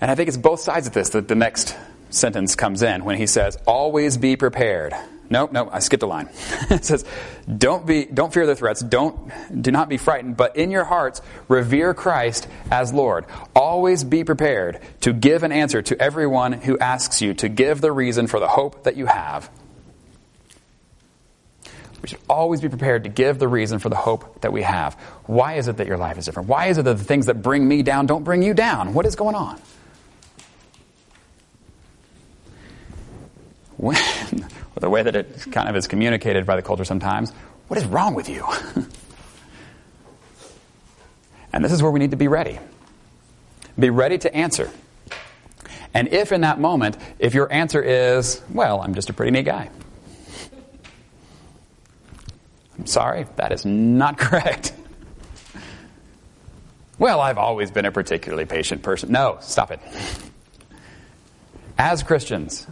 And 0.00 0.10
I 0.10 0.14
think 0.14 0.28
it's 0.28 0.36
both 0.36 0.60
sides 0.60 0.86
of 0.86 0.94
this 0.94 1.10
that 1.10 1.28
the 1.28 1.34
next 1.34 1.76
sentence 2.10 2.54
comes 2.54 2.82
in 2.82 3.04
when 3.04 3.16
he 3.16 3.26
says, 3.26 3.58
always 3.66 4.16
be 4.16 4.36
prepared. 4.36 4.94
Nope, 5.32 5.52
nope, 5.52 5.68
I 5.72 5.78
skipped 5.78 6.02
a 6.02 6.06
line. 6.06 6.28
it 6.70 6.84
says, 6.84 7.04
don't 7.46 7.86
be, 7.86 8.04
don't 8.04 8.34
fear 8.34 8.46
the 8.46 8.56
threats, 8.56 8.80
don't, 8.80 9.30
do 9.62 9.70
not 9.70 9.88
be 9.88 9.96
frightened, 9.96 10.36
but 10.36 10.56
in 10.56 10.72
your 10.72 10.82
hearts 10.82 11.22
revere 11.46 11.94
Christ 11.94 12.48
as 12.68 12.92
Lord. 12.92 13.26
Always 13.54 14.02
be 14.02 14.24
prepared 14.24 14.80
to 15.02 15.12
give 15.12 15.44
an 15.44 15.52
answer 15.52 15.82
to 15.82 16.02
everyone 16.02 16.52
who 16.52 16.76
asks 16.80 17.22
you, 17.22 17.32
to 17.34 17.48
give 17.48 17.80
the 17.80 17.92
reason 17.92 18.26
for 18.26 18.40
the 18.40 18.48
hope 18.48 18.82
that 18.82 18.96
you 18.96 19.06
have. 19.06 19.48
We 22.02 22.08
should 22.08 22.20
always 22.28 22.60
be 22.60 22.68
prepared 22.68 23.04
to 23.04 23.10
give 23.10 23.38
the 23.38 23.46
reason 23.46 23.78
for 23.78 23.88
the 23.88 23.96
hope 23.96 24.40
that 24.40 24.52
we 24.52 24.62
have. 24.62 24.94
Why 25.26 25.54
is 25.54 25.68
it 25.68 25.76
that 25.76 25.86
your 25.86 25.98
life 25.98 26.18
is 26.18 26.24
different? 26.24 26.48
Why 26.48 26.66
is 26.66 26.78
it 26.78 26.82
that 26.82 26.98
the 26.98 27.04
things 27.04 27.26
that 27.26 27.40
bring 27.40 27.68
me 27.68 27.82
down 27.82 28.06
don't 28.06 28.24
bring 28.24 28.42
you 28.42 28.54
down? 28.54 28.94
What 28.94 29.06
is 29.06 29.14
going 29.14 29.36
on? 29.36 29.60
When, 33.76 33.96
the 34.80 34.90
way 34.90 35.02
that 35.02 35.14
it 35.16 35.46
kind 35.52 35.68
of 35.68 35.76
is 35.76 35.86
communicated 35.86 36.46
by 36.46 36.56
the 36.56 36.62
culture 36.62 36.84
sometimes, 36.84 37.30
what 37.68 37.78
is 37.78 37.84
wrong 37.86 38.14
with 38.14 38.28
you? 38.28 38.44
and 41.52 41.64
this 41.64 41.72
is 41.72 41.82
where 41.82 41.90
we 41.92 42.00
need 42.00 42.10
to 42.10 42.16
be 42.16 42.28
ready. 42.28 42.58
Be 43.78 43.90
ready 43.90 44.18
to 44.18 44.34
answer. 44.34 44.70
And 45.94 46.08
if 46.08 46.32
in 46.32 46.42
that 46.42 46.60
moment, 46.60 46.96
if 47.18 47.34
your 47.34 47.52
answer 47.52 47.82
is, 47.82 48.40
well, 48.50 48.80
I'm 48.80 48.94
just 48.94 49.10
a 49.10 49.12
pretty 49.12 49.32
neat 49.32 49.44
guy. 49.44 49.70
I'm 52.78 52.86
sorry, 52.86 53.26
that 53.36 53.52
is 53.52 53.66
not 53.66 54.18
correct. 54.18 54.72
well, 56.98 57.20
I've 57.20 57.38
always 57.38 57.70
been 57.70 57.84
a 57.84 57.92
particularly 57.92 58.46
patient 58.46 58.82
person. 58.82 59.12
No, 59.12 59.38
stop 59.40 59.70
it. 59.70 59.80
As 61.76 62.02
Christians, 62.02 62.66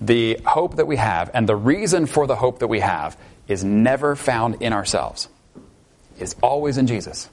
the 0.00 0.40
hope 0.46 0.76
that 0.76 0.86
we 0.86 0.96
have 0.96 1.30
and 1.34 1.48
the 1.48 1.56
reason 1.56 2.06
for 2.06 2.26
the 2.26 2.36
hope 2.36 2.60
that 2.60 2.68
we 2.68 2.80
have 2.80 3.16
is 3.48 3.64
never 3.64 4.16
found 4.16 4.62
in 4.62 4.72
ourselves. 4.72 5.28
It's 6.18 6.36
always 6.42 6.78
in 6.78 6.86
Jesus. 6.86 7.28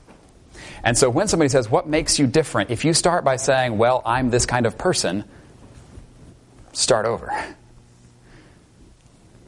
And 0.83 0.97
so 0.97 1.09
when 1.09 1.27
somebody 1.27 1.49
says, 1.49 1.69
What 1.69 1.87
makes 1.87 2.19
you 2.19 2.27
different? 2.27 2.71
If 2.71 2.85
you 2.85 2.93
start 2.93 3.23
by 3.23 3.35
saying, 3.35 3.77
Well, 3.77 4.01
I'm 4.05 4.29
this 4.29 4.45
kind 4.45 4.65
of 4.65 4.77
person, 4.77 5.23
start 6.73 7.05
over. 7.05 7.31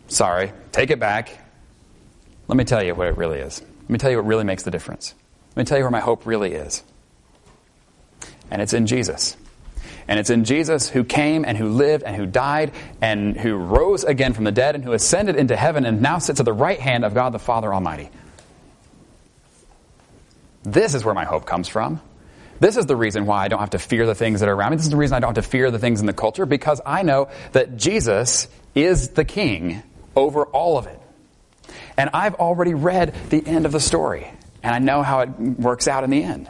Sorry, 0.07 0.51
take 0.71 0.89
it 0.89 0.99
back. 0.99 1.38
Let 2.47 2.57
me 2.57 2.63
tell 2.63 2.83
you 2.83 2.95
what 2.95 3.07
it 3.07 3.17
really 3.17 3.39
is. 3.39 3.61
Let 3.61 3.89
me 3.89 3.97
tell 3.99 4.09
you 4.09 4.17
what 4.17 4.25
really 4.25 4.43
makes 4.43 4.63
the 4.63 4.71
difference. 4.71 5.13
Let 5.55 5.63
me 5.63 5.65
tell 5.65 5.77
you 5.77 5.83
where 5.83 5.91
my 5.91 5.99
hope 5.99 6.25
really 6.25 6.53
is. 6.53 6.83
And 8.51 8.61
it's 8.61 8.73
in 8.73 8.88
Jesus. 8.88 9.38
And 10.09 10.19
it's 10.19 10.31
in 10.31 10.43
Jesus 10.43 10.89
who 10.89 11.03
came 11.03 11.45
and 11.45 11.55
who 11.55 11.69
lived 11.69 12.03
and 12.03 12.15
who 12.15 12.25
died 12.25 12.71
and 12.99 13.37
who 13.37 13.53
rose 13.53 14.03
again 14.03 14.33
from 14.33 14.43
the 14.43 14.51
dead 14.51 14.73
and 14.73 14.83
who 14.83 14.93
ascended 14.93 15.35
into 15.35 15.55
heaven 15.55 15.85
and 15.85 16.01
now 16.01 16.17
sits 16.17 16.39
at 16.39 16.47
the 16.47 16.51
right 16.51 16.79
hand 16.79 17.05
of 17.05 17.13
God 17.13 17.31
the 17.31 17.37
Father 17.37 17.71
Almighty. 17.71 18.09
This 20.63 20.95
is 20.95 21.05
where 21.05 21.13
my 21.13 21.25
hope 21.25 21.45
comes 21.45 21.67
from. 21.67 22.01
This 22.59 22.75
is 22.75 22.87
the 22.87 22.95
reason 22.95 23.27
why 23.27 23.45
I 23.45 23.49
don't 23.49 23.59
have 23.59 23.69
to 23.69 23.79
fear 23.79 24.07
the 24.07 24.15
things 24.15 24.39
that 24.39 24.49
are 24.49 24.55
around 24.55 24.71
me. 24.71 24.77
This 24.77 24.87
is 24.87 24.91
the 24.91 24.97
reason 24.97 25.13
I 25.13 25.19
don't 25.19 25.35
have 25.35 25.45
to 25.45 25.49
fear 25.49 25.69
the 25.69 25.77
things 25.77 25.99
in 25.99 26.07
the 26.07 26.13
culture 26.13 26.47
because 26.47 26.81
I 26.83 27.03
know 27.03 27.29
that 27.51 27.77
Jesus 27.77 28.47
is 28.73 29.09
the 29.09 29.23
king 29.23 29.83
over 30.15 30.43
all 30.45 30.79
of 30.79 30.87
it. 30.87 30.99
And 31.97 32.09
I've 32.15 32.33
already 32.33 32.73
read 32.73 33.13
the 33.29 33.45
end 33.45 33.67
of 33.67 33.71
the 33.71 33.79
story 33.79 34.27
and 34.63 34.73
I 34.73 34.79
know 34.79 35.03
how 35.03 35.19
it 35.19 35.29
works 35.29 35.87
out 35.87 36.03
in 36.03 36.09
the 36.09 36.23
end. 36.23 36.49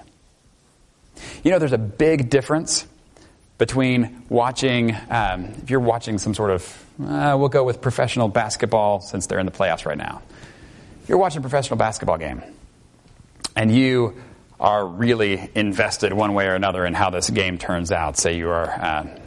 You 1.44 1.52
know, 1.52 1.60
there's 1.60 1.74
a 1.74 1.78
big 1.78 2.30
difference 2.30 2.88
between 3.60 4.24
watching, 4.30 4.96
um, 5.10 5.44
if 5.62 5.70
you're 5.70 5.82
watching 5.82 6.18
some 6.18 6.34
sort 6.34 6.50
of, 6.50 6.86
uh, 7.04 7.36
we'll 7.38 7.50
go 7.50 7.64
with 7.64 7.82
professional 7.82 8.30
basketball 8.30 9.02
since 9.02 9.28
they're 9.28 9.38
in 9.38 9.46
the 9.46 9.52
playoffs 9.52 9.86
right 9.86 9.98
now. 9.98 10.22
If 11.04 11.10
you're 11.10 11.18
watching 11.18 11.40
a 11.40 11.42
professional 11.42 11.78
basketball 11.78 12.18
game 12.18 12.42
and 13.56 13.70
you 13.76 14.16
are 14.62 14.88
really 14.88 15.52
invested 15.56 16.14
one 16.14 16.34
way 16.34 16.48
or 16.48 16.56
another 16.56 16.86
in 16.86 16.94
how 16.94 17.10
this 17.10 17.30
game 17.30 17.58
turns 17.58 17.92
out, 17.92 18.18
say 18.18 18.38
you 18.38 18.50
are 18.50 18.70
uh, 18.70 19.20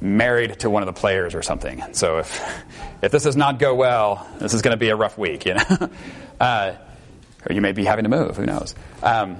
married 0.00 0.60
to 0.60 0.70
one 0.70 0.84
of 0.84 0.86
the 0.86 0.98
players 0.98 1.34
or 1.34 1.42
something. 1.42 1.82
So 1.92 2.18
if, 2.18 2.64
if 3.02 3.10
this 3.10 3.24
does 3.24 3.36
not 3.36 3.58
go 3.58 3.74
well, 3.74 4.28
this 4.38 4.54
is 4.54 4.62
going 4.62 4.74
to 4.74 4.78
be 4.78 4.90
a 4.90 4.96
rough 4.96 5.18
week, 5.18 5.44
you 5.44 5.54
know? 5.54 5.90
uh, 6.40 6.74
or 7.48 7.52
you 7.52 7.60
may 7.60 7.72
be 7.72 7.84
having 7.84 8.04
to 8.04 8.10
move, 8.10 8.36
who 8.36 8.46
knows? 8.46 8.76
Um, 9.02 9.38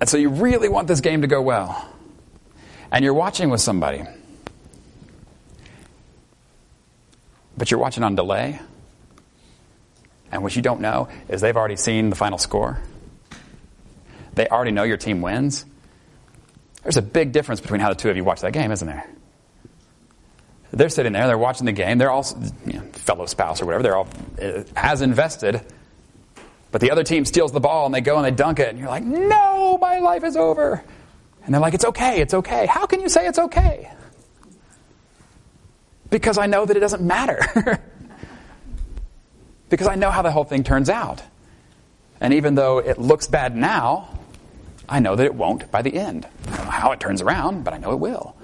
and 0.00 0.08
so 0.08 0.16
you 0.16 0.30
really 0.30 0.70
want 0.70 0.88
this 0.88 1.02
game 1.02 1.20
to 1.20 1.26
go 1.28 1.42
well 1.42 1.86
and 2.92 3.04
you're 3.04 3.14
watching 3.14 3.50
with 3.50 3.60
somebody, 3.60 4.04
but 7.56 7.70
you're 7.70 7.80
watching 7.80 8.02
on 8.02 8.14
delay, 8.14 8.60
and 10.32 10.42
what 10.42 10.54
you 10.56 10.62
don't 10.62 10.80
know 10.80 11.08
is 11.28 11.40
they've 11.40 11.56
already 11.56 11.76
seen 11.76 12.10
the 12.10 12.16
final 12.16 12.38
score. 12.38 12.80
They 14.34 14.46
already 14.48 14.70
know 14.70 14.84
your 14.84 14.96
team 14.96 15.22
wins. 15.22 15.64
There's 16.82 16.96
a 16.96 17.02
big 17.02 17.32
difference 17.32 17.60
between 17.60 17.80
how 17.80 17.90
the 17.90 17.94
two 17.94 18.10
of 18.10 18.16
you 18.16 18.24
watch 18.24 18.40
that 18.40 18.52
game, 18.52 18.70
isn't 18.72 18.86
there? 18.86 19.08
They're 20.72 20.88
sitting 20.88 21.12
there, 21.12 21.26
they're 21.26 21.36
watching 21.36 21.66
the 21.66 21.72
game, 21.72 21.98
they're 21.98 22.10
all 22.10 22.24
you 22.64 22.74
know, 22.74 22.82
fellow 22.92 23.26
spouse 23.26 23.60
or 23.60 23.66
whatever, 23.66 23.82
they're 23.82 23.96
all 23.96 24.08
uh, 24.40 24.62
as 24.76 25.02
invested. 25.02 25.60
But 26.70 26.80
the 26.80 26.92
other 26.92 27.02
team 27.02 27.24
steals 27.24 27.50
the 27.50 27.60
ball 27.60 27.86
and 27.86 27.94
they 27.94 28.00
go 28.00 28.16
and 28.16 28.24
they 28.24 28.30
dunk 28.30 28.60
it, 28.60 28.68
and 28.68 28.78
you're 28.78 28.88
like, 28.88 29.02
no, 29.02 29.78
my 29.78 29.98
life 29.98 30.22
is 30.22 30.36
over. 30.36 30.84
And 31.44 31.54
they're 31.54 31.60
like, 31.60 31.74
it's 31.74 31.84
okay, 31.84 32.20
it's 32.20 32.34
okay. 32.34 32.66
How 32.66 32.86
can 32.86 33.00
you 33.00 33.08
say 33.08 33.26
it's 33.26 33.38
okay? 33.38 33.90
Because 36.10 36.38
I 36.38 36.46
know 36.46 36.66
that 36.66 36.76
it 36.76 36.80
doesn't 36.80 37.02
matter. 37.02 37.40
because 39.68 39.86
I 39.86 39.94
know 39.94 40.10
how 40.10 40.22
the 40.22 40.30
whole 40.30 40.44
thing 40.44 40.64
turns 40.64 40.90
out. 40.90 41.22
And 42.20 42.34
even 42.34 42.54
though 42.54 42.78
it 42.78 42.98
looks 42.98 43.26
bad 43.26 43.56
now, 43.56 44.08
I 44.88 44.98
know 44.98 45.16
that 45.16 45.24
it 45.24 45.34
won't 45.34 45.70
by 45.70 45.82
the 45.82 45.94
end. 45.94 46.26
I 46.48 46.56
don't 46.56 46.64
know 46.66 46.70
how 46.72 46.92
it 46.92 47.00
turns 47.00 47.22
around, 47.22 47.64
but 47.64 47.72
I 47.72 47.78
know 47.78 47.92
it 47.92 47.98
will. 47.98 48.34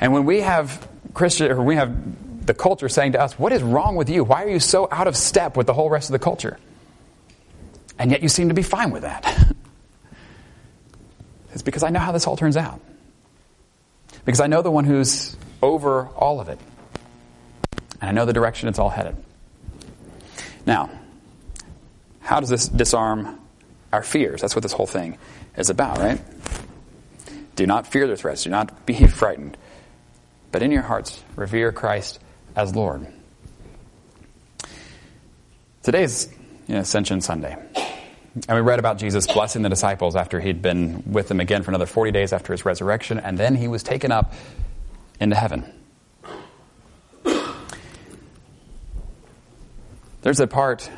And 0.00 0.12
when 0.12 0.24
we 0.24 0.40
have 0.40 0.88
Christian, 1.14 1.50
or 1.52 1.62
we 1.62 1.76
have 1.76 2.46
the 2.46 2.54
culture 2.54 2.88
saying 2.88 3.12
to 3.12 3.20
us, 3.20 3.38
"What 3.38 3.52
is 3.52 3.62
wrong 3.62 3.96
with 3.96 4.08
you? 4.08 4.24
Why 4.24 4.44
are 4.44 4.48
you 4.48 4.60
so 4.60 4.88
out 4.90 5.06
of 5.06 5.16
step 5.16 5.56
with 5.56 5.66
the 5.66 5.74
whole 5.74 5.90
rest 5.90 6.08
of 6.08 6.12
the 6.12 6.18
culture?" 6.18 6.58
And 7.98 8.10
yet 8.10 8.22
you 8.22 8.28
seem 8.28 8.48
to 8.48 8.54
be 8.54 8.62
fine 8.62 8.90
with 8.90 9.02
that. 9.02 9.45
Is 11.56 11.62
because 11.62 11.82
I 11.82 11.88
know 11.88 12.00
how 12.00 12.12
this 12.12 12.26
all 12.26 12.36
turns 12.36 12.58
out. 12.58 12.82
Because 14.26 14.40
I 14.40 14.46
know 14.46 14.60
the 14.60 14.70
one 14.70 14.84
who's 14.84 15.34
over 15.62 16.08
all 16.08 16.38
of 16.38 16.50
it. 16.50 16.60
And 17.98 18.10
I 18.10 18.12
know 18.12 18.26
the 18.26 18.34
direction 18.34 18.68
it's 18.68 18.78
all 18.78 18.90
headed. 18.90 19.16
Now, 20.66 20.90
how 22.20 22.40
does 22.40 22.50
this 22.50 22.68
disarm 22.68 23.40
our 23.90 24.02
fears? 24.02 24.42
That's 24.42 24.54
what 24.54 24.60
this 24.60 24.72
whole 24.72 24.86
thing 24.86 25.16
is 25.56 25.70
about, 25.70 25.96
right? 25.96 26.20
Do 27.54 27.66
not 27.66 27.86
fear 27.86 28.06
their 28.06 28.16
threats. 28.16 28.42
Do 28.42 28.50
not 28.50 28.84
be 28.84 29.06
frightened. 29.06 29.56
But 30.52 30.62
in 30.62 30.70
your 30.70 30.82
hearts, 30.82 31.22
revere 31.36 31.72
Christ 31.72 32.20
as 32.54 32.76
Lord. 32.76 33.06
Today's 35.82 36.30
you 36.68 36.74
know, 36.74 36.80
Ascension 36.80 37.22
Sunday. 37.22 37.56
And 38.48 38.54
we 38.54 38.60
read 38.60 38.78
about 38.78 38.98
Jesus 38.98 39.26
blessing 39.26 39.62
the 39.62 39.70
disciples 39.70 40.14
after 40.14 40.40
he'd 40.40 40.60
been 40.60 41.02
with 41.10 41.28
them 41.28 41.40
again 41.40 41.62
for 41.62 41.70
another 41.70 41.86
40 41.86 42.10
days 42.12 42.34
after 42.34 42.52
his 42.52 42.66
resurrection, 42.66 43.18
and 43.18 43.38
then 43.38 43.54
he 43.54 43.66
was 43.66 43.82
taken 43.82 44.12
up 44.12 44.34
into 45.18 45.34
heaven. 45.34 45.64
There's 50.20 50.40
a 50.40 50.46
part 50.46 50.90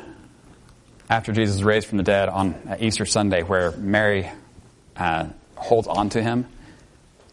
after 1.09 1.31
Jesus 1.31 1.57
is 1.57 1.63
raised 1.63 1.87
from 1.87 1.97
the 1.97 2.03
dead 2.03 2.27
on 2.29 2.77
Easter 2.79 3.05
Sunday 3.05 3.43
where 3.43 3.71
Mary 3.71 4.29
uh, 4.97 5.27
holds 5.55 5.87
on 5.87 6.09
to 6.09 6.21
him. 6.21 6.45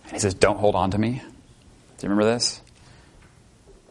And 0.05 0.13
he 0.13 0.19
says, 0.19 0.35
Don't 0.35 0.59
hold 0.59 0.75
on 0.75 0.93
to 0.93 0.99
me. 0.99 1.23
Do 1.99 2.07
you 2.07 2.11
remember 2.11 2.31
this? 2.31 2.61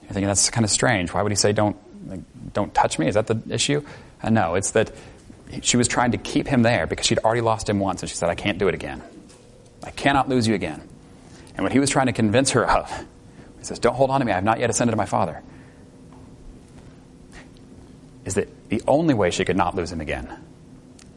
You're 0.03 0.11
thinking 0.11 0.27
that's 0.27 0.49
kind 0.49 0.63
of 0.63 0.69
strange. 0.69 1.11
Why 1.13 1.23
would 1.23 1.31
he 1.31 1.35
say, 1.35 1.51
Don't, 1.51 1.75
like, 2.07 2.21
don't 2.53 2.73
touch 2.73 2.99
me? 2.99 3.07
Is 3.07 3.15
that 3.15 3.27
the 3.27 3.41
issue? 3.49 3.83
Uh, 4.21 4.29
no, 4.29 4.55
it's 4.55 4.71
that 4.71 4.91
she 5.61 5.77
was 5.77 5.87
trying 5.87 6.11
to 6.11 6.17
keep 6.17 6.47
him 6.47 6.63
there 6.63 6.87
because 6.87 7.05
she'd 7.05 7.19
already 7.19 7.41
lost 7.41 7.69
him 7.69 7.79
once, 7.79 8.01
and 8.01 8.09
she 8.09 8.15
said, 8.15 8.29
I 8.29 8.35
can't 8.35 8.57
do 8.57 8.67
it 8.67 8.73
again. 8.73 9.01
I 9.83 9.91
cannot 9.91 10.27
lose 10.29 10.47
you 10.47 10.55
again. 10.55 10.81
And 11.55 11.63
what 11.63 11.71
he 11.71 11.79
was 11.79 11.89
trying 11.89 12.07
to 12.07 12.13
convince 12.13 12.51
her 12.51 12.69
of, 12.69 12.89
he 13.59 13.63
says, 13.63 13.79
Don't 13.79 13.95
hold 13.95 14.09
on 14.09 14.19
to 14.19 14.25
me. 14.25 14.31
I 14.31 14.35
have 14.35 14.43
not 14.43 14.59
yet 14.59 14.69
ascended 14.69 14.91
to 14.91 14.97
my 14.97 15.05
Father. 15.05 15.41
Is 18.25 18.33
that 18.35 18.69
the 18.69 18.81
only 18.87 19.13
way 19.13 19.29
she 19.29 19.45
could 19.45 19.55
not 19.55 19.75
lose 19.75 19.91
him 19.91 20.01
again 20.01 20.43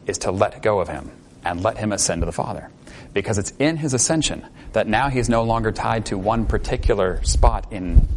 is 0.05 0.19
to 0.19 0.31
let 0.31 0.61
go 0.61 0.79
of 0.79 0.87
him 0.87 1.11
and 1.43 1.63
let 1.63 1.77
him 1.77 1.91
ascend 1.91 2.21
to 2.21 2.25
the 2.25 2.31
Father. 2.31 2.69
Because 3.13 3.37
it's 3.37 3.51
in 3.59 3.77
his 3.77 3.93
ascension 3.93 4.45
that 4.73 4.87
now 4.87 5.09
he's 5.09 5.29
no 5.29 5.43
longer 5.43 5.71
tied 5.71 6.05
to 6.07 6.17
one 6.17 6.45
particular 6.45 7.23
spot 7.23 7.71
in 7.71 8.07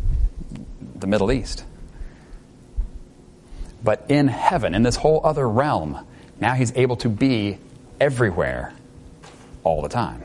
the 0.94 1.06
Middle 1.06 1.32
East. 1.32 1.64
But 3.84 4.06
in 4.08 4.28
heaven, 4.28 4.74
in 4.74 4.82
this 4.82 4.96
whole 4.96 5.20
other 5.24 5.48
realm, 5.48 6.06
now 6.40 6.54
he's 6.54 6.72
able 6.76 6.96
to 6.96 7.08
be 7.08 7.58
everywhere 8.00 8.72
all 9.64 9.82
the 9.82 9.88
time. 9.88 10.22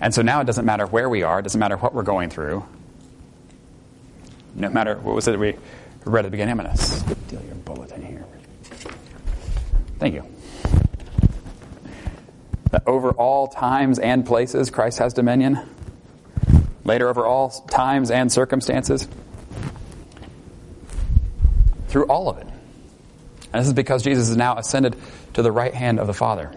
And 0.00 0.14
so 0.14 0.22
now 0.22 0.40
it 0.40 0.44
doesn't 0.44 0.64
matter 0.64 0.86
where 0.86 1.08
we 1.08 1.22
are, 1.22 1.40
it 1.40 1.42
doesn't 1.42 1.58
matter 1.58 1.76
what 1.76 1.94
we're 1.94 2.02
going 2.02 2.30
through. 2.30 2.64
No 4.54 4.68
matter, 4.70 4.96
what 4.96 5.14
was 5.14 5.28
it 5.28 5.38
we 5.38 5.56
read 6.04 6.24
at 6.24 6.28
the 6.28 6.30
beginning? 6.30 6.58
I'm 6.58 6.64
going 6.64 6.76
to 6.76 6.82
steal 6.82 7.42
your 7.44 7.54
bulletin 7.56 8.04
here. 8.04 8.24
Thank 9.98 10.14
you. 10.14 10.24
That 12.70 12.82
over 12.86 13.10
all 13.10 13.48
times 13.48 13.98
and 13.98 14.24
places, 14.24 14.70
Christ 14.70 14.98
has 14.98 15.12
dominion. 15.12 15.58
Later, 16.84 17.08
over 17.08 17.26
all 17.26 17.50
times 17.50 18.10
and 18.10 18.32
circumstances 18.32 19.06
through 21.90 22.04
all 22.06 22.28
of 22.28 22.38
it. 22.38 22.46
And 23.52 23.60
this 23.60 23.66
is 23.66 23.74
because 23.74 24.02
Jesus 24.02 24.28
is 24.28 24.36
now 24.36 24.56
ascended 24.56 24.96
to 25.34 25.42
the 25.42 25.52
right 25.52 25.74
hand 25.74 25.98
of 25.98 26.06
the 26.06 26.14
Father. 26.14 26.52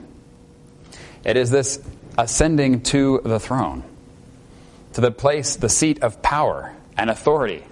It 1.26 1.38
is 1.38 1.50
this 1.50 1.82
ascending 2.18 2.82
to 2.84 3.22
the 3.24 3.40
throne, 3.40 3.84
to 4.94 5.02
the 5.02 5.12
place, 5.12 5.56
the 5.56 5.70
seat 5.70 6.04
of 6.04 6.22
power 6.22 6.74
and 6.98 7.10
authority, 7.10 7.64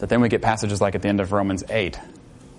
that 0.00 0.08
then 0.08 0.20
we 0.20 0.28
get 0.28 0.42
passages 0.42 0.80
like 0.80 0.94
at 0.94 1.02
the 1.02 1.08
end 1.08 1.20
of 1.20 1.32
Romans 1.32 1.62
8, 1.68 1.96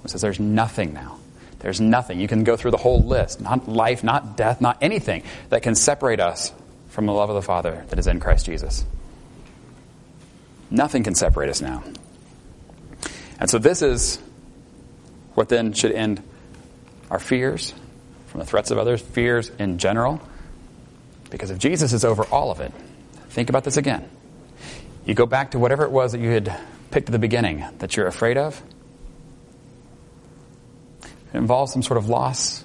which 0.01 0.11
says 0.11 0.21
there's 0.21 0.39
nothing 0.39 0.93
now. 0.93 1.17
There's 1.59 1.81
nothing. 1.81 2.21
You 2.21 2.27
can 2.29 2.45
go 2.45 2.55
through 2.55 2.71
the 2.71 2.77
whole 2.77 3.03
list 3.03 3.41
not 3.41 3.67
life, 3.67 4.03
not 4.03 4.37
death, 4.37 4.61
not 4.61 4.77
anything 4.81 5.23
that 5.49 5.61
can 5.61 5.75
separate 5.75 6.21
us 6.21 6.53
from 6.87 7.05
the 7.05 7.11
love 7.11 7.29
of 7.29 7.35
the 7.35 7.41
Father 7.41 7.85
that 7.89 7.99
is 7.99 8.07
in 8.07 8.21
Christ 8.21 8.45
Jesus. 8.45 8.85
Nothing 10.71 11.03
can 11.03 11.15
separate 11.15 11.49
us 11.49 11.61
now. 11.61 11.83
And 13.39 13.49
so 13.49 13.57
this 13.57 13.81
is 13.81 14.17
what 15.33 15.49
then 15.49 15.73
should 15.73 15.91
end 15.91 16.21
our 17.09 17.19
fears 17.19 17.73
from 18.27 18.39
the 18.39 18.45
threats 18.45 18.71
of 18.71 18.77
others, 18.77 19.01
fears 19.01 19.49
in 19.57 19.77
general. 19.77 20.21
Because 21.29 21.49
if 21.51 21.57
Jesus 21.57 21.93
is 21.93 22.03
over 22.03 22.25
all 22.25 22.51
of 22.51 22.59
it, 22.59 22.71
think 23.29 23.49
about 23.49 23.63
this 23.63 23.77
again. 23.77 24.09
You 25.05 25.13
go 25.13 25.25
back 25.25 25.51
to 25.51 25.59
whatever 25.59 25.85
it 25.85 25.91
was 25.91 26.11
that 26.11 26.19
you 26.19 26.29
had 26.29 26.55
picked 26.91 27.09
at 27.09 27.11
the 27.11 27.19
beginning 27.19 27.63
that 27.79 27.95
you're 27.95 28.07
afraid 28.07 28.37
of. 28.37 28.61
It 31.01 31.37
involves 31.37 31.71
some 31.71 31.83
sort 31.83 31.97
of 31.97 32.09
loss. 32.09 32.63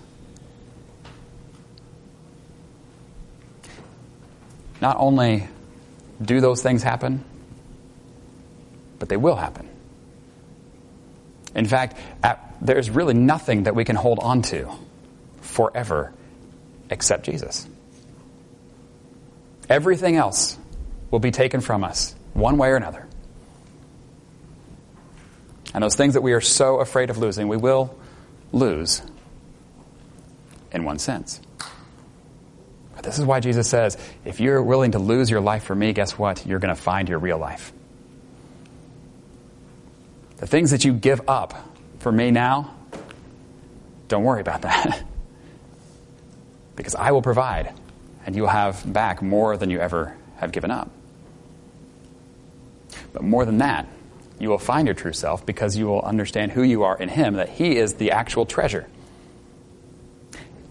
Not 4.80 4.96
only 4.98 5.48
do 6.20 6.40
those 6.40 6.62
things 6.62 6.82
happen, 6.82 7.24
but 8.98 9.08
they 9.08 9.16
will 9.16 9.36
happen. 9.36 9.68
In 11.54 11.66
fact, 11.66 11.96
there's 12.60 12.90
really 12.90 13.14
nothing 13.14 13.64
that 13.64 13.74
we 13.74 13.84
can 13.84 13.96
hold 13.96 14.18
on 14.18 14.42
to 14.42 14.70
forever 15.40 16.12
except 16.90 17.24
Jesus. 17.26 17.66
Everything 19.68 20.16
else 20.16 20.58
will 21.10 21.20
be 21.20 21.30
taken 21.30 21.60
from 21.60 21.84
us, 21.84 22.14
one 22.32 22.58
way 22.58 22.68
or 22.68 22.76
another. 22.76 23.06
And 25.72 25.82
those 25.82 25.96
things 25.96 26.14
that 26.14 26.22
we 26.22 26.32
are 26.32 26.40
so 26.40 26.80
afraid 26.80 27.10
of 27.10 27.18
losing, 27.18 27.48
we 27.48 27.56
will 27.56 27.96
lose 28.52 29.02
in 30.72 30.84
one 30.84 30.98
sense. 30.98 31.40
But 32.94 33.04
this 33.04 33.18
is 33.18 33.24
why 33.24 33.40
Jesus 33.40 33.68
says 33.68 33.96
if 34.24 34.40
you're 34.40 34.62
willing 34.62 34.92
to 34.92 34.98
lose 34.98 35.30
your 35.30 35.40
life 35.40 35.64
for 35.64 35.74
me, 35.74 35.92
guess 35.92 36.18
what? 36.18 36.46
You're 36.46 36.58
going 36.60 36.74
to 36.74 36.80
find 36.80 37.08
your 37.08 37.18
real 37.18 37.38
life. 37.38 37.72
The 40.38 40.46
things 40.46 40.70
that 40.72 40.84
you 40.84 40.92
give 40.92 41.22
up 41.28 41.54
for 42.00 42.12
me 42.12 42.30
now, 42.30 42.74
don't 44.08 44.24
worry 44.24 44.40
about 44.40 44.62
that. 44.62 45.04
because 46.76 46.94
I 46.94 47.12
will 47.12 47.22
provide, 47.22 47.72
and 48.26 48.34
you 48.34 48.42
will 48.42 48.48
have 48.48 48.90
back 48.92 49.22
more 49.22 49.56
than 49.56 49.70
you 49.70 49.78
ever 49.78 50.16
have 50.36 50.52
given 50.52 50.70
up. 50.70 50.90
But 53.12 53.22
more 53.22 53.44
than 53.44 53.58
that, 53.58 53.86
you 54.38 54.48
will 54.48 54.58
find 54.58 54.86
your 54.86 54.94
true 54.94 55.12
self 55.12 55.46
because 55.46 55.76
you 55.76 55.86
will 55.86 56.02
understand 56.02 56.52
who 56.52 56.62
you 56.62 56.82
are 56.82 56.96
in 56.96 57.08
Him, 57.08 57.34
that 57.34 57.48
He 57.48 57.76
is 57.76 57.94
the 57.94 58.10
actual 58.10 58.44
treasure, 58.44 58.88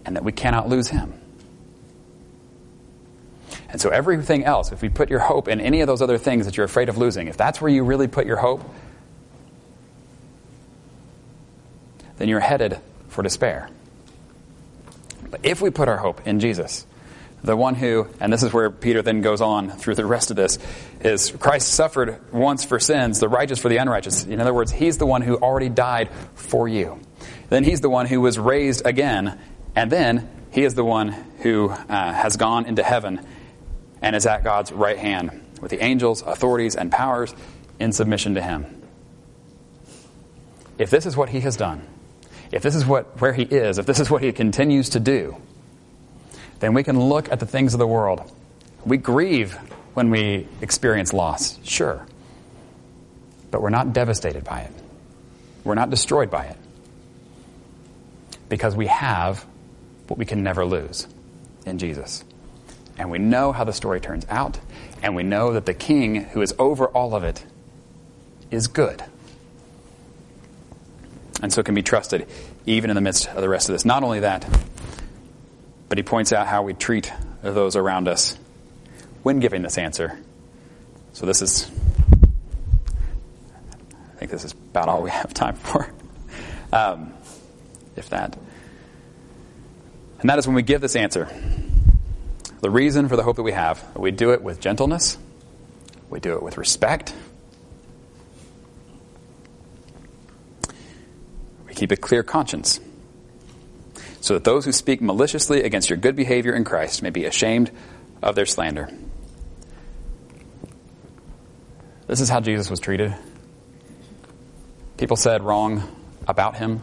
and 0.04 0.16
that 0.16 0.24
we 0.24 0.32
cannot 0.32 0.68
lose 0.68 0.88
Him. 0.88 1.14
And 3.70 3.80
so, 3.80 3.88
everything 3.88 4.44
else, 4.44 4.70
if 4.70 4.82
we 4.82 4.88
put 4.88 5.10
your 5.10 5.18
hope 5.18 5.48
in 5.48 5.60
any 5.60 5.80
of 5.80 5.86
those 5.86 6.02
other 6.02 6.18
things 6.18 6.44
that 6.44 6.56
you're 6.56 6.66
afraid 6.66 6.88
of 6.88 6.98
losing, 6.98 7.26
if 7.26 7.36
that's 7.36 7.60
where 7.60 7.70
you 7.70 7.82
really 7.82 8.06
put 8.06 8.26
your 8.26 8.36
hope, 8.36 8.62
then 12.18 12.28
you're 12.28 12.40
headed 12.40 12.78
for 13.08 13.22
despair. 13.22 13.68
But 15.30 15.40
if 15.42 15.60
we 15.60 15.70
put 15.70 15.88
our 15.88 15.96
hope 15.96 16.26
in 16.26 16.40
Jesus, 16.40 16.86
the 17.42 17.56
one 17.56 17.74
who, 17.74 18.06
and 18.20 18.32
this 18.32 18.42
is 18.42 18.52
where 18.52 18.70
Peter 18.70 19.02
then 19.02 19.20
goes 19.20 19.40
on 19.40 19.70
through 19.70 19.96
the 19.96 20.06
rest 20.06 20.30
of 20.30 20.36
this, 20.36 20.58
is 21.00 21.30
Christ 21.30 21.68
suffered 21.74 22.18
once 22.32 22.64
for 22.64 22.80
sins, 22.80 23.20
the 23.20 23.28
righteous 23.28 23.58
for 23.58 23.68
the 23.68 23.76
unrighteous. 23.76 24.24
In 24.24 24.40
other 24.40 24.54
words, 24.54 24.72
he's 24.72 24.96
the 24.96 25.06
one 25.06 25.20
who 25.20 25.36
already 25.36 25.68
died 25.68 26.08
for 26.34 26.68
you. 26.68 26.98
Then 27.50 27.62
he's 27.62 27.82
the 27.82 27.90
one 27.90 28.06
who 28.06 28.20
was 28.20 28.38
raised 28.38 28.86
again, 28.86 29.38
and 29.76 29.92
then 29.92 30.28
he 30.50 30.64
is 30.64 30.74
the 30.74 30.84
one 30.84 31.08
who 31.40 31.68
uh, 31.68 32.12
has 32.12 32.36
gone 32.36 32.64
into 32.64 32.82
heaven 32.82 33.20
and 34.00 34.16
is 34.16 34.24
at 34.24 34.42
God's 34.42 34.72
right 34.72 34.98
hand 34.98 35.42
with 35.60 35.70
the 35.70 35.82
angels, 35.82 36.22
authorities, 36.22 36.76
and 36.76 36.90
powers 36.90 37.34
in 37.78 37.92
submission 37.92 38.34
to 38.36 38.42
him. 38.42 38.82
If 40.78 40.90
this 40.90 41.06
is 41.06 41.16
what 41.16 41.28
he 41.28 41.40
has 41.40 41.56
done, 41.56 41.86
if 42.54 42.62
this 42.62 42.76
is 42.76 42.86
what, 42.86 43.20
where 43.20 43.32
he 43.32 43.42
is, 43.42 43.78
if 43.78 43.84
this 43.84 43.98
is 43.98 44.08
what 44.08 44.22
he 44.22 44.32
continues 44.32 44.90
to 44.90 45.00
do, 45.00 45.36
then 46.60 46.72
we 46.72 46.84
can 46.84 46.98
look 47.00 47.30
at 47.32 47.40
the 47.40 47.46
things 47.46 47.74
of 47.74 47.78
the 47.78 47.86
world. 47.86 48.22
We 48.86 48.96
grieve 48.96 49.54
when 49.94 50.08
we 50.10 50.46
experience 50.60 51.12
loss, 51.12 51.58
sure. 51.64 52.06
But 53.50 53.60
we're 53.60 53.70
not 53.70 53.92
devastated 53.92 54.44
by 54.44 54.60
it. 54.60 54.72
We're 55.64 55.74
not 55.74 55.90
destroyed 55.90 56.30
by 56.30 56.44
it. 56.44 56.56
Because 58.48 58.76
we 58.76 58.86
have 58.86 59.44
what 60.06 60.16
we 60.16 60.24
can 60.24 60.44
never 60.44 60.64
lose 60.64 61.08
in 61.66 61.78
Jesus. 61.78 62.22
And 62.96 63.10
we 63.10 63.18
know 63.18 63.50
how 63.50 63.64
the 63.64 63.72
story 63.72 63.98
turns 63.98 64.26
out, 64.28 64.60
and 65.02 65.16
we 65.16 65.24
know 65.24 65.54
that 65.54 65.66
the 65.66 65.74
king 65.74 66.14
who 66.14 66.40
is 66.40 66.54
over 66.60 66.86
all 66.86 67.16
of 67.16 67.24
it 67.24 67.44
is 68.52 68.68
good 68.68 69.02
and 71.44 71.52
so 71.52 71.62
can 71.62 71.74
be 71.74 71.82
trusted 71.82 72.26
even 72.64 72.88
in 72.88 72.94
the 72.96 73.02
midst 73.02 73.28
of 73.28 73.42
the 73.42 73.48
rest 73.50 73.68
of 73.68 73.74
this. 73.74 73.84
Not 73.84 74.02
only 74.02 74.20
that, 74.20 74.48
but 75.90 75.98
he 75.98 76.02
points 76.02 76.32
out 76.32 76.46
how 76.46 76.62
we 76.62 76.72
treat 76.72 77.12
those 77.42 77.76
around 77.76 78.08
us 78.08 78.38
when 79.22 79.40
giving 79.40 79.60
this 79.60 79.76
answer. 79.76 80.18
So 81.12 81.26
this 81.26 81.42
is, 81.42 81.70
I 84.14 84.16
think 84.16 84.30
this 84.30 84.44
is 84.44 84.52
about 84.52 84.88
all 84.88 85.02
we 85.02 85.10
have 85.10 85.34
time 85.34 85.54
for. 85.56 85.92
um, 86.72 87.12
if 87.94 88.08
that. 88.08 88.38
And 90.20 90.30
that 90.30 90.38
is 90.38 90.46
when 90.46 90.56
we 90.56 90.62
give 90.62 90.80
this 90.80 90.96
answer. 90.96 91.28
The 92.62 92.70
reason 92.70 93.06
for 93.08 93.16
the 93.16 93.22
hope 93.22 93.36
that 93.36 93.42
we 93.42 93.52
have, 93.52 93.84
we 93.94 94.12
do 94.12 94.32
it 94.32 94.40
with 94.42 94.60
gentleness, 94.60 95.18
we 96.08 96.20
do 96.20 96.36
it 96.36 96.42
with 96.42 96.56
respect, 96.56 97.12
we 101.63 101.63
keep 101.74 101.92
a 101.92 101.96
clear 101.96 102.22
conscience, 102.22 102.80
so 104.20 104.34
that 104.34 104.44
those 104.44 104.64
who 104.64 104.72
speak 104.72 105.00
maliciously 105.00 105.62
against 105.62 105.90
your 105.90 105.96
good 105.96 106.16
behavior 106.16 106.54
in 106.54 106.64
Christ 106.64 107.02
may 107.02 107.10
be 107.10 107.24
ashamed 107.24 107.70
of 108.22 108.34
their 108.34 108.46
slander. 108.46 108.90
This 112.06 112.20
is 112.20 112.28
how 112.28 112.40
Jesus 112.40 112.70
was 112.70 112.80
treated. 112.80 113.14
People 114.96 115.16
said 115.16 115.42
wrong 115.42 115.82
about 116.28 116.56
him, 116.56 116.82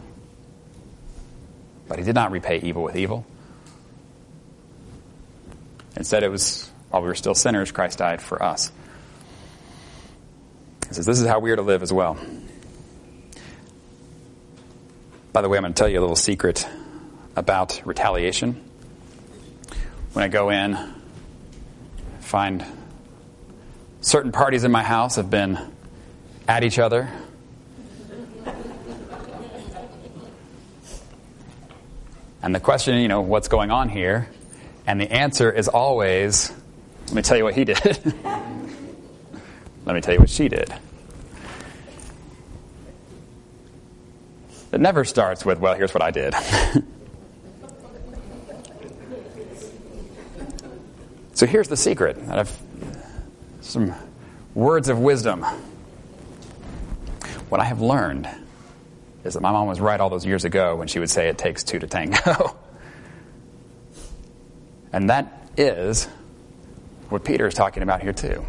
but 1.88 1.98
he 1.98 2.04
did 2.04 2.14
not 2.14 2.30
repay 2.30 2.60
evil 2.60 2.82
with 2.82 2.96
evil. 2.96 3.24
Instead, 5.96 6.22
it 6.22 6.30
was 6.30 6.70
while 6.92 7.00
we 7.00 7.08
were 7.08 7.14
still 7.14 7.34
sinners, 7.34 7.72
Christ 7.72 7.98
died 7.98 8.20
for 8.20 8.42
us. 8.42 8.70
He 10.88 10.94
says, 10.94 11.06
This 11.06 11.20
is 11.20 11.26
how 11.26 11.38
we 11.38 11.50
are 11.50 11.56
to 11.56 11.62
live 11.62 11.82
as 11.82 11.90
well. 11.90 12.18
By 15.32 15.40
the 15.40 15.48
way, 15.48 15.56
I'm 15.56 15.62
going 15.62 15.72
to 15.72 15.78
tell 15.78 15.88
you 15.88 15.98
a 15.98 16.02
little 16.02 16.14
secret 16.14 16.68
about 17.36 17.80
retaliation. 17.86 18.62
When 20.12 20.24
I 20.24 20.28
go 20.28 20.50
in, 20.50 20.76
find 22.20 22.62
certain 24.02 24.30
parties 24.30 24.64
in 24.64 24.70
my 24.70 24.82
house 24.82 25.16
have 25.16 25.30
been 25.30 25.58
at 26.46 26.64
each 26.64 26.78
other. 26.78 27.10
And 32.42 32.54
the 32.54 32.60
question, 32.60 32.98
you 32.98 33.08
know, 33.08 33.22
what's 33.22 33.48
going 33.48 33.70
on 33.70 33.88
here? 33.88 34.28
And 34.86 35.00
the 35.00 35.10
answer 35.10 35.50
is 35.50 35.66
always, 35.66 36.52
let 37.06 37.14
me 37.14 37.22
tell 37.22 37.38
you 37.38 37.44
what 37.44 37.54
he 37.54 37.64
did. 37.64 37.80
let 39.86 39.94
me 39.94 40.02
tell 40.02 40.12
you 40.12 40.20
what 40.20 40.28
she 40.28 40.50
did. 40.50 40.74
It 44.72 44.80
never 44.80 45.04
starts 45.04 45.44
with, 45.44 45.58
well, 45.58 45.74
here's 45.74 45.92
what 45.92 46.02
I 46.02 46.10
did. 46.10 46.34
so 51.34 51.46
here's 51.46 51.68
the 51.68 51.76
secret. 51.76 52.16
I've 52.28 52.50
some 53.60 53.94
words 54.54 54.88
of 54.88 54.98
wisdom. 54.98 55.44
What 57.48 57.60
I 57.60 57.64
have 57.64 57.80
learned 57.80 58.28
is 59.24 59.34
that 59.34 59.40
my 59.40 59.52
mom 59.52 59.68
was 59.68 59.80
right 59.80 60.00
all 60.00 60.10
those 60.10 60.26
years 60.26 60.44
ago 60.44 60.76
when 60.76 60.88
she 60.88 60.98
would 60.98 61.10
say 61.10 61.28
it 61.28 61.38
takes 61.38 61.62
two 61.62 61.78
to 61.78 61.86
tango. 61.86 62.56
and 64.92 65.10
that 65.10 65.50
is 65.56 66.06
what 67.08 67.24
Peter 67.24 67.46
is 67.46 67.54
talking 67.54 67.82
about 67.82 68.02
here, 68.02 68.12
too. 68.12 68.44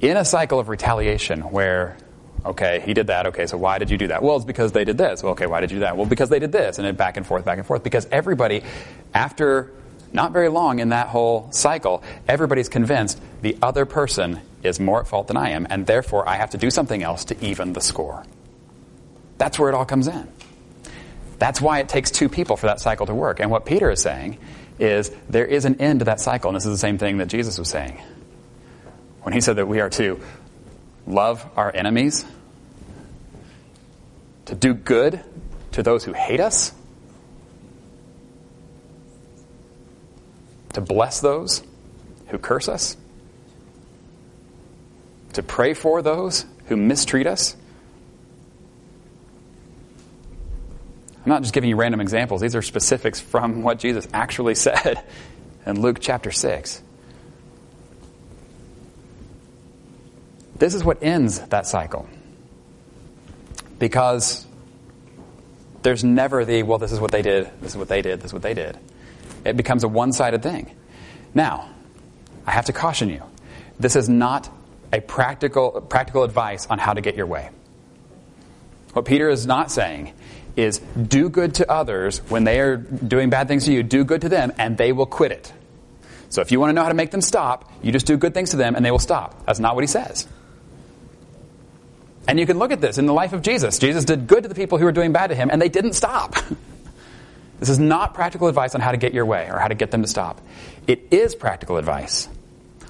In 0.00 0.16
a 0.16 0.24
cycle 0.24 0.58
of 0.58 0.68
retaliation 0.68 1.40
where, 1.40 1.96
okay, 2.44 2.82
he 2.84 2.94
did 2.94 3.06
that, 3.06 3.26
okay, 3.26 3.46
so 3.46 3.56
why 3.56 3.78
did 3.78 3.90
you 3.90 3.98
do 3.98 4.08
that? 4.08 4.22
Well, 4.22 4.36
it's 4.36 4.44
because 4.44 4.72
they 4.72 4.84
did 4.84 4.98
this. 4.98 5.22
Well, 5.22 5.32
okay, 5.32 5.46
why 5.46 5.60
did 5.60 5.70
you 5.70 5.76
do 5.76 5.80
that? 5.80 5.96
Well, 5.96 6.06
because 6.06 6.28
they 6.28 6.38
did 6.38 6.52
this. 6.52 6.78
And 6.78 6.86
then 6.86 6.94
back 6.94 7.16
and 7.16 7.26
forth, 7.26 7.44
back 7.44 7.58
and 7.58 7.66
forth. 7.66 7.82
Because 7.82 8.06
everybody, 8.10 8.62
after 9.12 9.72
not 10.12 10.32
very 10.32 10.48
long 10.48 10.78
in 10.78 10.90
that 10.90 11.08
whole 11.08 11.50
cycle, 11.50 12.02
everybody's 12.28 12.68
convinced 12.68 13.20
the 13.42 13.56
other 13.60 13.84
person 13.84 14.40
is 14.62 14.78
more 14.78 15.00
at 15.00 15.08
fault 15.08 15.26
than 15.26 15.36
I 15.36 15.50
am, 15.50 15.66
and 15.68 15.86
therefore 15.86 16.28
I 16.28 16.36
have 16.36 16.50
to 16.50 16.58
do 16.58 16.70
something 16.70 17.02
else 17.02 17.26
to 17.26 17.44
even 17.44 17.72
the 17.72 17.80
score. 17.80 18.24
That's 19.38 19.58
where 19.58 19.68
it 19.68 19.74
all 19.74 19.84
comes 19.84 20.06
in. 20.06 20.28
That's 21.38 21.60
why 21.60 21.80
it 21.80 21.88
takes 21.88 22.10
two 22.10 22.28
people 22.28 22.56
for 22.56 22.66
that 22.66 22.80
cycle 22.80 23.06
to 23.06 23.14
work. 23.14 23.40
And 23.40 23.50
what 23.50 23.66
Peter 23.66 23.90
is 23.90 24.00
saying 24.00 24.38
is 24.78 25.10
there 25.28 25.44
is 25.44 25.64
an 25.64 25.80
end 25.80 25.98
to 25.98 26.04
that 26.06 26.20
cycle, 26.20 26.48
and 26.48 26.56
this 26.56 26.64
is 26.64 26.72
the 26.72 26.78
same 26.78 26.96
thing 26.96 27.18
that 27.18 27.28
Jesus 27.28 27.58
was 27.58 27.68
saying. 27.68 28.00
When 29.22 29.32
he 29.32 29.40
said 29.40 29.56
that 29.56 29.66
we 29.66 29.80
are 29.80 29.90
to 29.90 30.20
love 31.06 31.46
our 31.56 31.74
enemies, 31.74 32.24
to 34.46 34.54
do 34.54 34.74
good 34.74 35.20
to 35.72 35.82
those 35.82 36.04
who 36.04 36.12
hate 36.12 36.40
us, 36.40 36.72
to 40.72 40.80
bless 40.80 41.20
those 41.20 41.62
who 42.28 42.38
curse 42.38 42.68
us, 42.68 42.96
to 45.32 45.42
pray 45.42 45.74
for 45.74 46.02
those 46.02 46.46
who 46.66 46.76
mistreat 46.76 47.26
us. 47.26 47.56
I'm 51.24 51.30
not 51.30 51.42
just 51.42 51.54
giving 51.54 51.70
you 51.70 51.76
random 51.76 52.00
examples, 52.00 52.40
these 52.40 52.54
are 52.54 52.62
specifics 52.62 53.20
from 53.20 53.62
what 53.62 53.78
Jesus 53.78 54.06
actually 54.12 54.54
said 54.56 55.02
in 55.66 55.80
Luke 55.80 55.98
chapter 56.00 56.30
6. 56.30 56.83
This 60.64 60.74
is 60.74 60.82
what 60.82 61.02
ends 61.02 61.40
that 61.40 61.66
cycle. 61.66 62.08
Because 63.78 64.46
there's 65.82 66.02
never 66.02 66.46
the, 66.46 66.62
well, 66.62 66.78
this 66.78 66.90
is 66.90 66.98
what 66.98 67.10
they 67.10 67.20
did, 67.20 67.50
this 67.60 67.72
is 67.72 67.76
what 67.76 67.88
they 67.88 68.00
did, 68.00 68.20
this 68.20 68.30
is 68.30 68.32
what 68.32 68.40
they 68.40 68.54
did. 68.54 68.78
It 69.44 69.58
becomes 69.58 69.84
a 69.84 69.88
one 69.88 70.14
sided 70.14 70.42
thing. 70.42 70.74
Now, 71.34 71.68
I 72.46 72.52
have 72.52 72.64
to 72.64 72.72
caution 72.72 73.10
you 73.10 73.22
this 73.78 73.94
is 73.94 74.08
not 74.08 74.48
a 74.90 75.02
practical, 75.02 75.82
practical 75.82 76.24
advice 76.24 76.66
on 76.68 76.78
how 76.78 76.94
to 76.94 77.02
get 77.02 77.14
your 77.14 77.26
way. 77.26 77.50
What 78.94 79.04
Peter 79.04 79.28
is 79.28 79.46
not 79.46 79.70
saying 79.70 80.14
is 80.56 80.78
do 80.78 81.28
good 81.28 81.56
to 81.56 81.70
others 81.70 82.20
when 82.30 82.44
they 82.44 82.58
are 82.60 82.78
doing 82.78 83.28
bad 83.28 83.48
things 83.48 83.66
to 83.66 83.72
you, 83.74 83.82
do 83.82 84.02
good 84.02 84.22
to 84.22 84.30
them, 84.30 84.50
and 84.56 84.78
they 84.78 84.92
will 84.92 85.04
quit 85.04 85.30
it. 85.30 85.52
So 86.30 86.40
if 86.40 86.50
you 86.50 86.58
want 86.58 86.70
to 86.70 86.72
know 86.72 86.84
how 86.84 86.88
to 86.88 86.94
make 86.94 87.10
them 87.10 87.20
stop, 87.20 87.70
you 87.82 87.92
just 87.92 88.06
do 88.06 88.16
good 88.16 88.32
things 88.32 88.52
to 88.52 88.56
them 88.56 88.76
and 88.76 88.82
they 88.82 88.90
will 88.90 88.98
stop. 88.98 89.44
That's 89.44 89.60
not 89.60 89.74
what 89.74 89.84
he 89.84 89.88
says. 89.88 90.26
And 92.26 92.40
you 92.40 92.46
can 92.46 92.58
look 92.58 92.72
at 92.72 92.80
this 92.80 92.98
in 92.98 93.06
the 93.06 93.12
life 93.12 93.32
of 93.32 93.42
Jesus. 93.42 93.78
Jesus 93.78 94.04
did 94.04 94.26
good 94.26 94.44
to 94.44 94.48
the 94.48 94.54
people 94.54 94.78
who 94.78 94.84
were 94.84 94.92
doing 94.92 95.12
bad 95.12 95.28
to 95.28 95.34
him, 95.34 95.50
and 95.50 95.60
they 95.60 95.68
didn't 95.68 95.92
stop. 95.92 96.36
This 97.60 97.68
is 97.68 97.78
not 97.78 98.14
practical 98.14 98.48
advice 98.48 98.74
on 98.74 98.80
how 98.80 98.90
to 98.90 98.96
get 98.96 99.14
your 99.14 99.24
way 99.24 99.48
or 99.50 99.58
how 99.58 99.68
to 99.68 99.74
get 99.74 99.90
them 99.90 100.02
to 100.02 100.08
stop. 100.08 100.40
It 100.86 101.06
is 101.10 101.34
practical 101.34 101.76
advice 101.76 102.28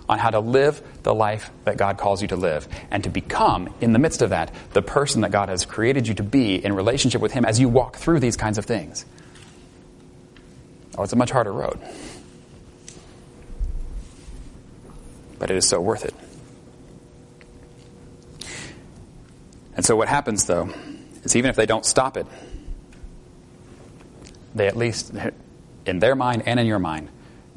on 0.09 0.19
how 0.19 0.31
to 0.31 0.41
live 0.41 0.83
the 1.03 1.15
life 1.15 1.51
that 1.65 1.77
God 1.77 1.97
calls 1.97 2.21
you 2.21 2.29
to 2.29 2.37
live 2.37 2.67
and 2.91 3.05
to 3.05 3.11
become, 3.11 3.73
in 3.81 3.93
the 3.93 3.99
midst 3.99 4.23
of 4.23 4.31
that, 4.31 4.53
the 4.73 4.83
person 4.83 5.21
that 5.21 5.31
God 5.31 5.49
has 5.49 5.65
created 5.65 6.09
you 6.09 6.15
to 6.15 6.23
be 6.23 6.57
in 6.57 6.75
relationship 6.75 7.21
with 7.21 7.33
Him 7.33 7.45
as 7.45 7.61
you 7.61 7.69
walk 7.69 7.97
through 7.97 8.21
these 8.21 8.37
kinds 8.37 8.59
of 8.59 8.65
things. 8.65 9.05
Oh, 10.97 11.03
it's 11.03 11.13
a 11.13 11.17
much 11.17 11.31
harder 11.31 11.53
road. 11.53 11.79
But 15.39 15.51
it 15.51 15.57
is 15.57 15.69
so 15.69 15.81
worth 15.81 16.05
it. 16.05 16.15
And 19.77 19.85
so, 19.85 19.97
what 19.97 20.09
happens, 20.09 20.45
though, 20.47 20.73
is 21.25 21.35
even 21.37 21.51
if 21.51 21.57
they 21.57 21.67
don't 21.67 21.85
stop 21.85 22.17
it, 22.17 22.27
they 24.55 24.69
at 24.69 24.77
least, 24.77 25.13
in 25.85 25.99
their 25.99 26.15
mind 26.15 26.45
and 26.47 26.61
in 26.61 26.67
your 26.67 26.79
mind, 26.79 27.09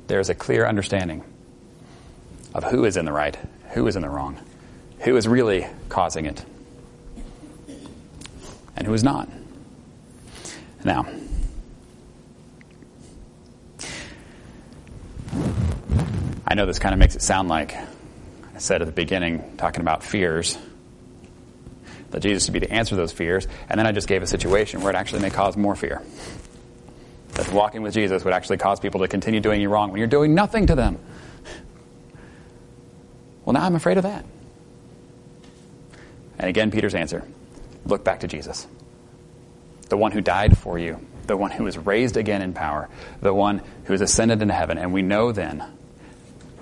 there's 0.08 0.30
a 0.30 0.36
clear 0.36 0.65
understanding 0.65 1.23
of 2.53 2.63
who 2.63 2.86
is 2.86 2.97
in 2.97 3.06
the 3.06 3.12
right, 3.12 3.38
who 3.73 3.86
is 3.88 3.95
in 3.95 4.01
the 4.01 4.10
wrong, 4.10 4.39
who 4.99 5.15
is 5.15 5.27
really 5.27 5.67
causing 5.89 6.25
it, 6.25 6.43
and 8.75 8.88
who 8.88 8.93
is 8.93 9.03
not. 9.03 9.30
Now, 10.84 11.06
I 16.47 16.56
know 16.56 16.65
this 16.65 16.80
kind 16.80 16.93
of 16.93 16.99
makes 16.99 17.15
it 17.15 17.21
sound 17.21 17.49
like 17.49 17.75
I 17.75 18.60
said 18.60 18.82
at 18.82 18.86
the 18.86 18.93
beginning, 18.93 19.58
talking 19.58 19.82
about 19.82 20.03
fears, 20.03 20.58
that 22.17 22.27
Jesus 22.27 22.49
would 22.49 22.60
be 22.60 22.65
to 22.65 22.73
answer 22.73 22.95
those 22.95 23.12
fears, 23.12 23.47
and 23.69 23.80
then 23.80 23.86
I 23.86 23.91
just 23.91 24.08
gave 24.08 24.23
a 24.23 24.27
situation 24.27 24.82
where 24.82 24.91
it 24.91 24.95
actually 24.95 25.21
may 25.21 25.30
cause 25.30 25.56
more 25.56 25.75
fear 25.75 26.01
that 27.34 27.53
walking 27.53 27.84
with 27.84 27.93
Jesus 27.93 28.23
would 28.23 28.34
actually 28.34 28.58
cause 28.58 28.80
people 28.80 29.01
to 29.01 29.08
continue 29.08 29.39
doing 29.39 29.62
you 29.62 29.69
wrong 29.69 29.91
when 29.91 29.99
you're 29.99 30.08
doing 30.08 30.34
nothing 30.34 30.65
to 30.65 30.73
them. 30.73 30.97
Well, 33.45 33.53
now 33.53 33.62
I'm 33.62 33.75
afraid 33.75 33.97
of 33.97 34.03
that. 34.03 34.25
And 36.39 36.49
again, 36.49 36.71
Peter's 36.71 36.95
answer 36.95 37.23
look 37.86 38.03
back 38.03 38.21
to 38.21 38.27
Jesus. 38.27 38.65
The 39.89 39.97
one 39.97 40.12
who 40.12 40.19
died 40.19 40.58
for 40.58 40.80
you, 40.80 40.99
the 41.27 41.38
one 41.38 41.51
who 41.51 41.65
was 41.65 41.77
raised 41.77 42.17
again 42.17 42.41
in 42.41 42.53
power, 42.53 42.89
the 43.21 43.32
one 43.34 43.62
who 43.84 43.93
is 43.93 44.01
ascended 44.01 44.41
into 44.41 44.56
heaven. 44.56 44.80
And 44.80 44.91
we 44.91 45.03
know 45.03 45.32
then 45.32 45.63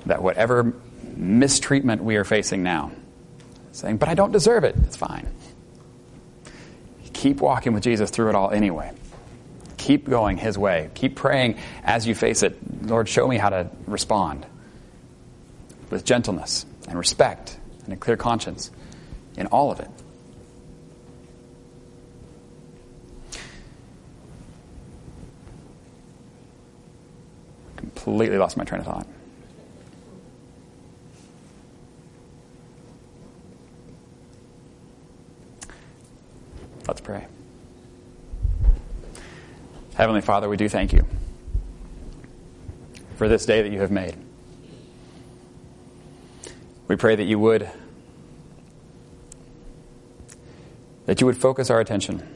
that 0.06 0.22
whatever 0.22 0.74
mistreatment 1.16 2.04
we 2.04 2.18
are 2.18 2.26
facing 2.26 2.62
now, 2.62 2.92
saying, 3.76 3.98
But 3.98 4.10
I 4.10 4.14
don't 4.14 4.32
deserve 4.32 4.64
it. 4.64 4.76
It's 4.84 4.98
fine. 4.98 5.28
Keep 7.14 7.42
walking 7.42 7.74
with 7.74 7.84
Jesus 7.84 8.10
through 8.10 8.30
it 8.30 8.36
all 8.36 8.52
anyway. 8.52 8.92
Keep 9.78 10.10
going 10.10 10.38
His 10.38 10.58
way. 10.58 10.90
Keep 10.96 11.16
praying 11.16 11.58
as 11.84 12.08
you 12.08 12.16
face 12.16 12.44
it. 12.44 12.58
Lord, 12.84 13.08
show 13.10 13.28
me 13.28 13.38
how 13.38 13.50
to 13.50 13.70
respond 13.88 14.46
with 15.90 16.06
gentleness 16.06 16.66
and 16.88 16.98
respect 16.98 17.58
and 17.86 17.94
a 17.94 17.98
clear 17.98 18.18
conscience 18.18 18.72
in 19.38 19.48
all 19.48 19.72
of 19.72 19.80
it. 19.80 19.90
Completely 27.78 28.38
lost 28.38 28.58
my 28.58 28.64
train 28.64 28.82
of 28.82 28.88
thought. 28.88 29.08
Let's 36.88 37.02
pray. 37.02 37.26
Heavenly 39.96 40.22
Father, 40.22 40.48
we 40.48 40.58
do 40.58 40.70
thank 40.70 40.94
you 40.94 41.06
for 43.16 43.28
this 43.28 43.46
day 43.46 43.64
that 43.64 43.72
you 43.72 43.80
have 43.80 43.92
made. 43.92 44.16
We 46.88 46.96
pray 46.96 47.16
that 47.16 47.24
you 47.24 47.40
would 47.40 47.70
that 51.08 51.22
you 51.22 51.28
would 51.28 51.38
focus 51.38 51.70
our 51.70 51.80
attention 51.80 52.28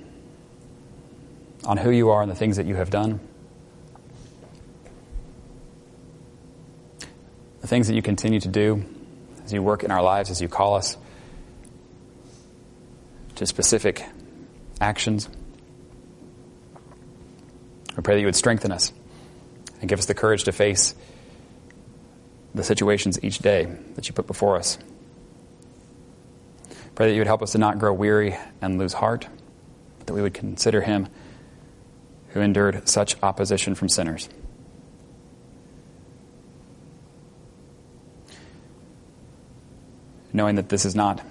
on 1.66 1.78
who 1.78 1.92
you 1.92 2.10
are 2.10 2.22
and 2.22 2.32
the 2.32 2.36
things 2.36 2.58
that 2.58 2.66
you 2.66 2.76
have 2.76 2.90
done. 2.90 3.20
The 7.62 7.68
things 7.68 7.88
that 7.88 7.94
you 7.94 8.02
continue 8.02 8.40
to 8.40 8.48
do 8.48 8.86
as 9.44 9.54
you 9.54 9.62
work 9.62 9.84
in 9.84 9.92
our 9.92 10.02
lives, 10.02 10.32
as 10.32 10.42
you 10.42 10.48
call 10.48 10.76
us 10.76 10.98
to 13.36 13.46
specific 13.46 14.06
actions. 14.82 15.30
We 17.96 18.04
pray 18.04 18.16
that 18.16 18.22
you 18.22 18.28
would 18.28 18.36
strengthen 18.36 18.72
us 18.72 18.94
and 19.82 19.90
give 19.90 20.00
us 20.00 20.06
the 20.06 20.14
courage 20.14 20.46
to 20.46 20.52
face 20.52 20.96
the 22.56 22.64
situations 22.64 23.20
each 23.24 23.40
day 23.40 23.66
that 23.96 24.08
you 24.08 24.14
put 24.14 24.28
before 24.28 24.56
us. 24.56 24.78
Pray 26.96 27.08
that 27.08 27.14
you 27.14 27.20
would 27.20 27.28
help 27.28 27.42
us 27.42 27.54
to 27.54 27.58
not 27.58 27.80
grow 27.80 27.94
weary 27.94 28.38
and 28.62 28.78
lose 28.78 28.94
heart, 28.94 29.28
but 29.98 30.08
that 30.08 30.14
we 30.14 30.22
would 30.22 30.34
consider 30.34 30.82
him 30.82 31.08
who 32.30 32.42
endured 32.42 32.88
such 32.88 33.16
opposition 33.24 33.76
from 33.76 33.90
sinners. 33.90 34.30
Knowing 40.32 40.56
that 40.56 40.70
this 40.70 40.86
is 40.86 40.96
not 40.96 41.22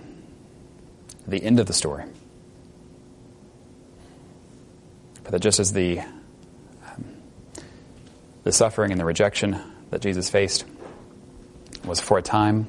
the 1.26 1.42
end 1.42 1.60
of 1.60 1.66
the 1.66 1.72
story, 1.72 2.04
but 5.28 5.32
that 5.32 5.40
just 5.40 5.60
as 5.60 5.74
the 5.74 5.98
um, 5.98 7.04
the 8.44 8.50
suffering 8.50 8.92
and 8.92 8.98
the 8.98 9.04
rejection 9.04 9.60
that 9.90 10.00
Jesus 10.00 10.30
faced 10.30 10.64
was 11.84 12.00
for 12.00 12.16
a 12.16 12.22
time, 12.22 12.66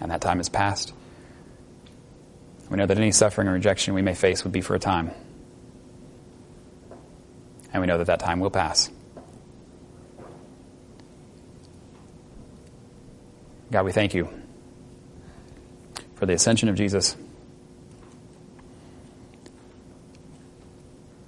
and 0.00 0.12
that 0.12 0.20
time 0.20 0.38
is 0.38 0.48
past. 0.48 0.92
We 2.70 2.76
know 2.76 2.86
that 2.86 2.96
any 2.96 3.10
suffering 3.10 3.48
or 3.48 3.54
rejection 3.54 3.92
we 3.94 4.02
may 4.02 4.14
face 4.14 4.44
would 4.44 4.52
be 4.52 4.60
for 4.60 4.76
a 4.76 4.78
time. 4.78 5.10
And 7.72 7.80
we 7.80 7.88
know 7.88 7.98
that 7.98 8.06
that 8.06 8.20
time 8.20 8.38
will 8.38 8.50
pass. 8.50 8.92
God, 13.72 13.84
we 13.84 13.90
thank 13.90 14.14
you 14.14 14.28
for 16.14 16.24
the 16.24 16.34
ascension 16.34 16.68
of 16.68 16.76
Jesus. 16.76 17.16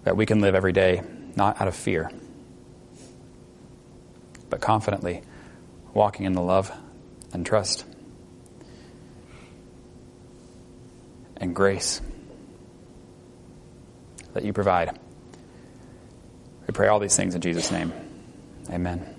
That 0.06 0.16
we 0.16 0.24
can 0.24 0.38
live 0.38 0.54
every 0.54 0.72
day 0.72 1.02
not 1.34 1.60
out 1.60 1.66
of 1.66 1.74
fear, 1.74 2.12
but 4.48 4.60
confidently 4.60 5.22
walking 5.92 6.26
in 6.26 6.32
the 6.32 6.40
love 6.40 6.70
and 7.32 7.44
trust 7.44 7.84
and 11.38 11.56
grace 11.56 12.00
that 14.32 14.44
you 14.44 14.52
provide. 14.52 14.96
We 16.68 16.72
pray 16.72 16.86
all 16.86 17.00
these 17.00 17.16
things 17.16 17.34
in 17.34 17.40
Jesus' 17.40 17.72
name. 17.72 17.92
Amen. 18.70 19.15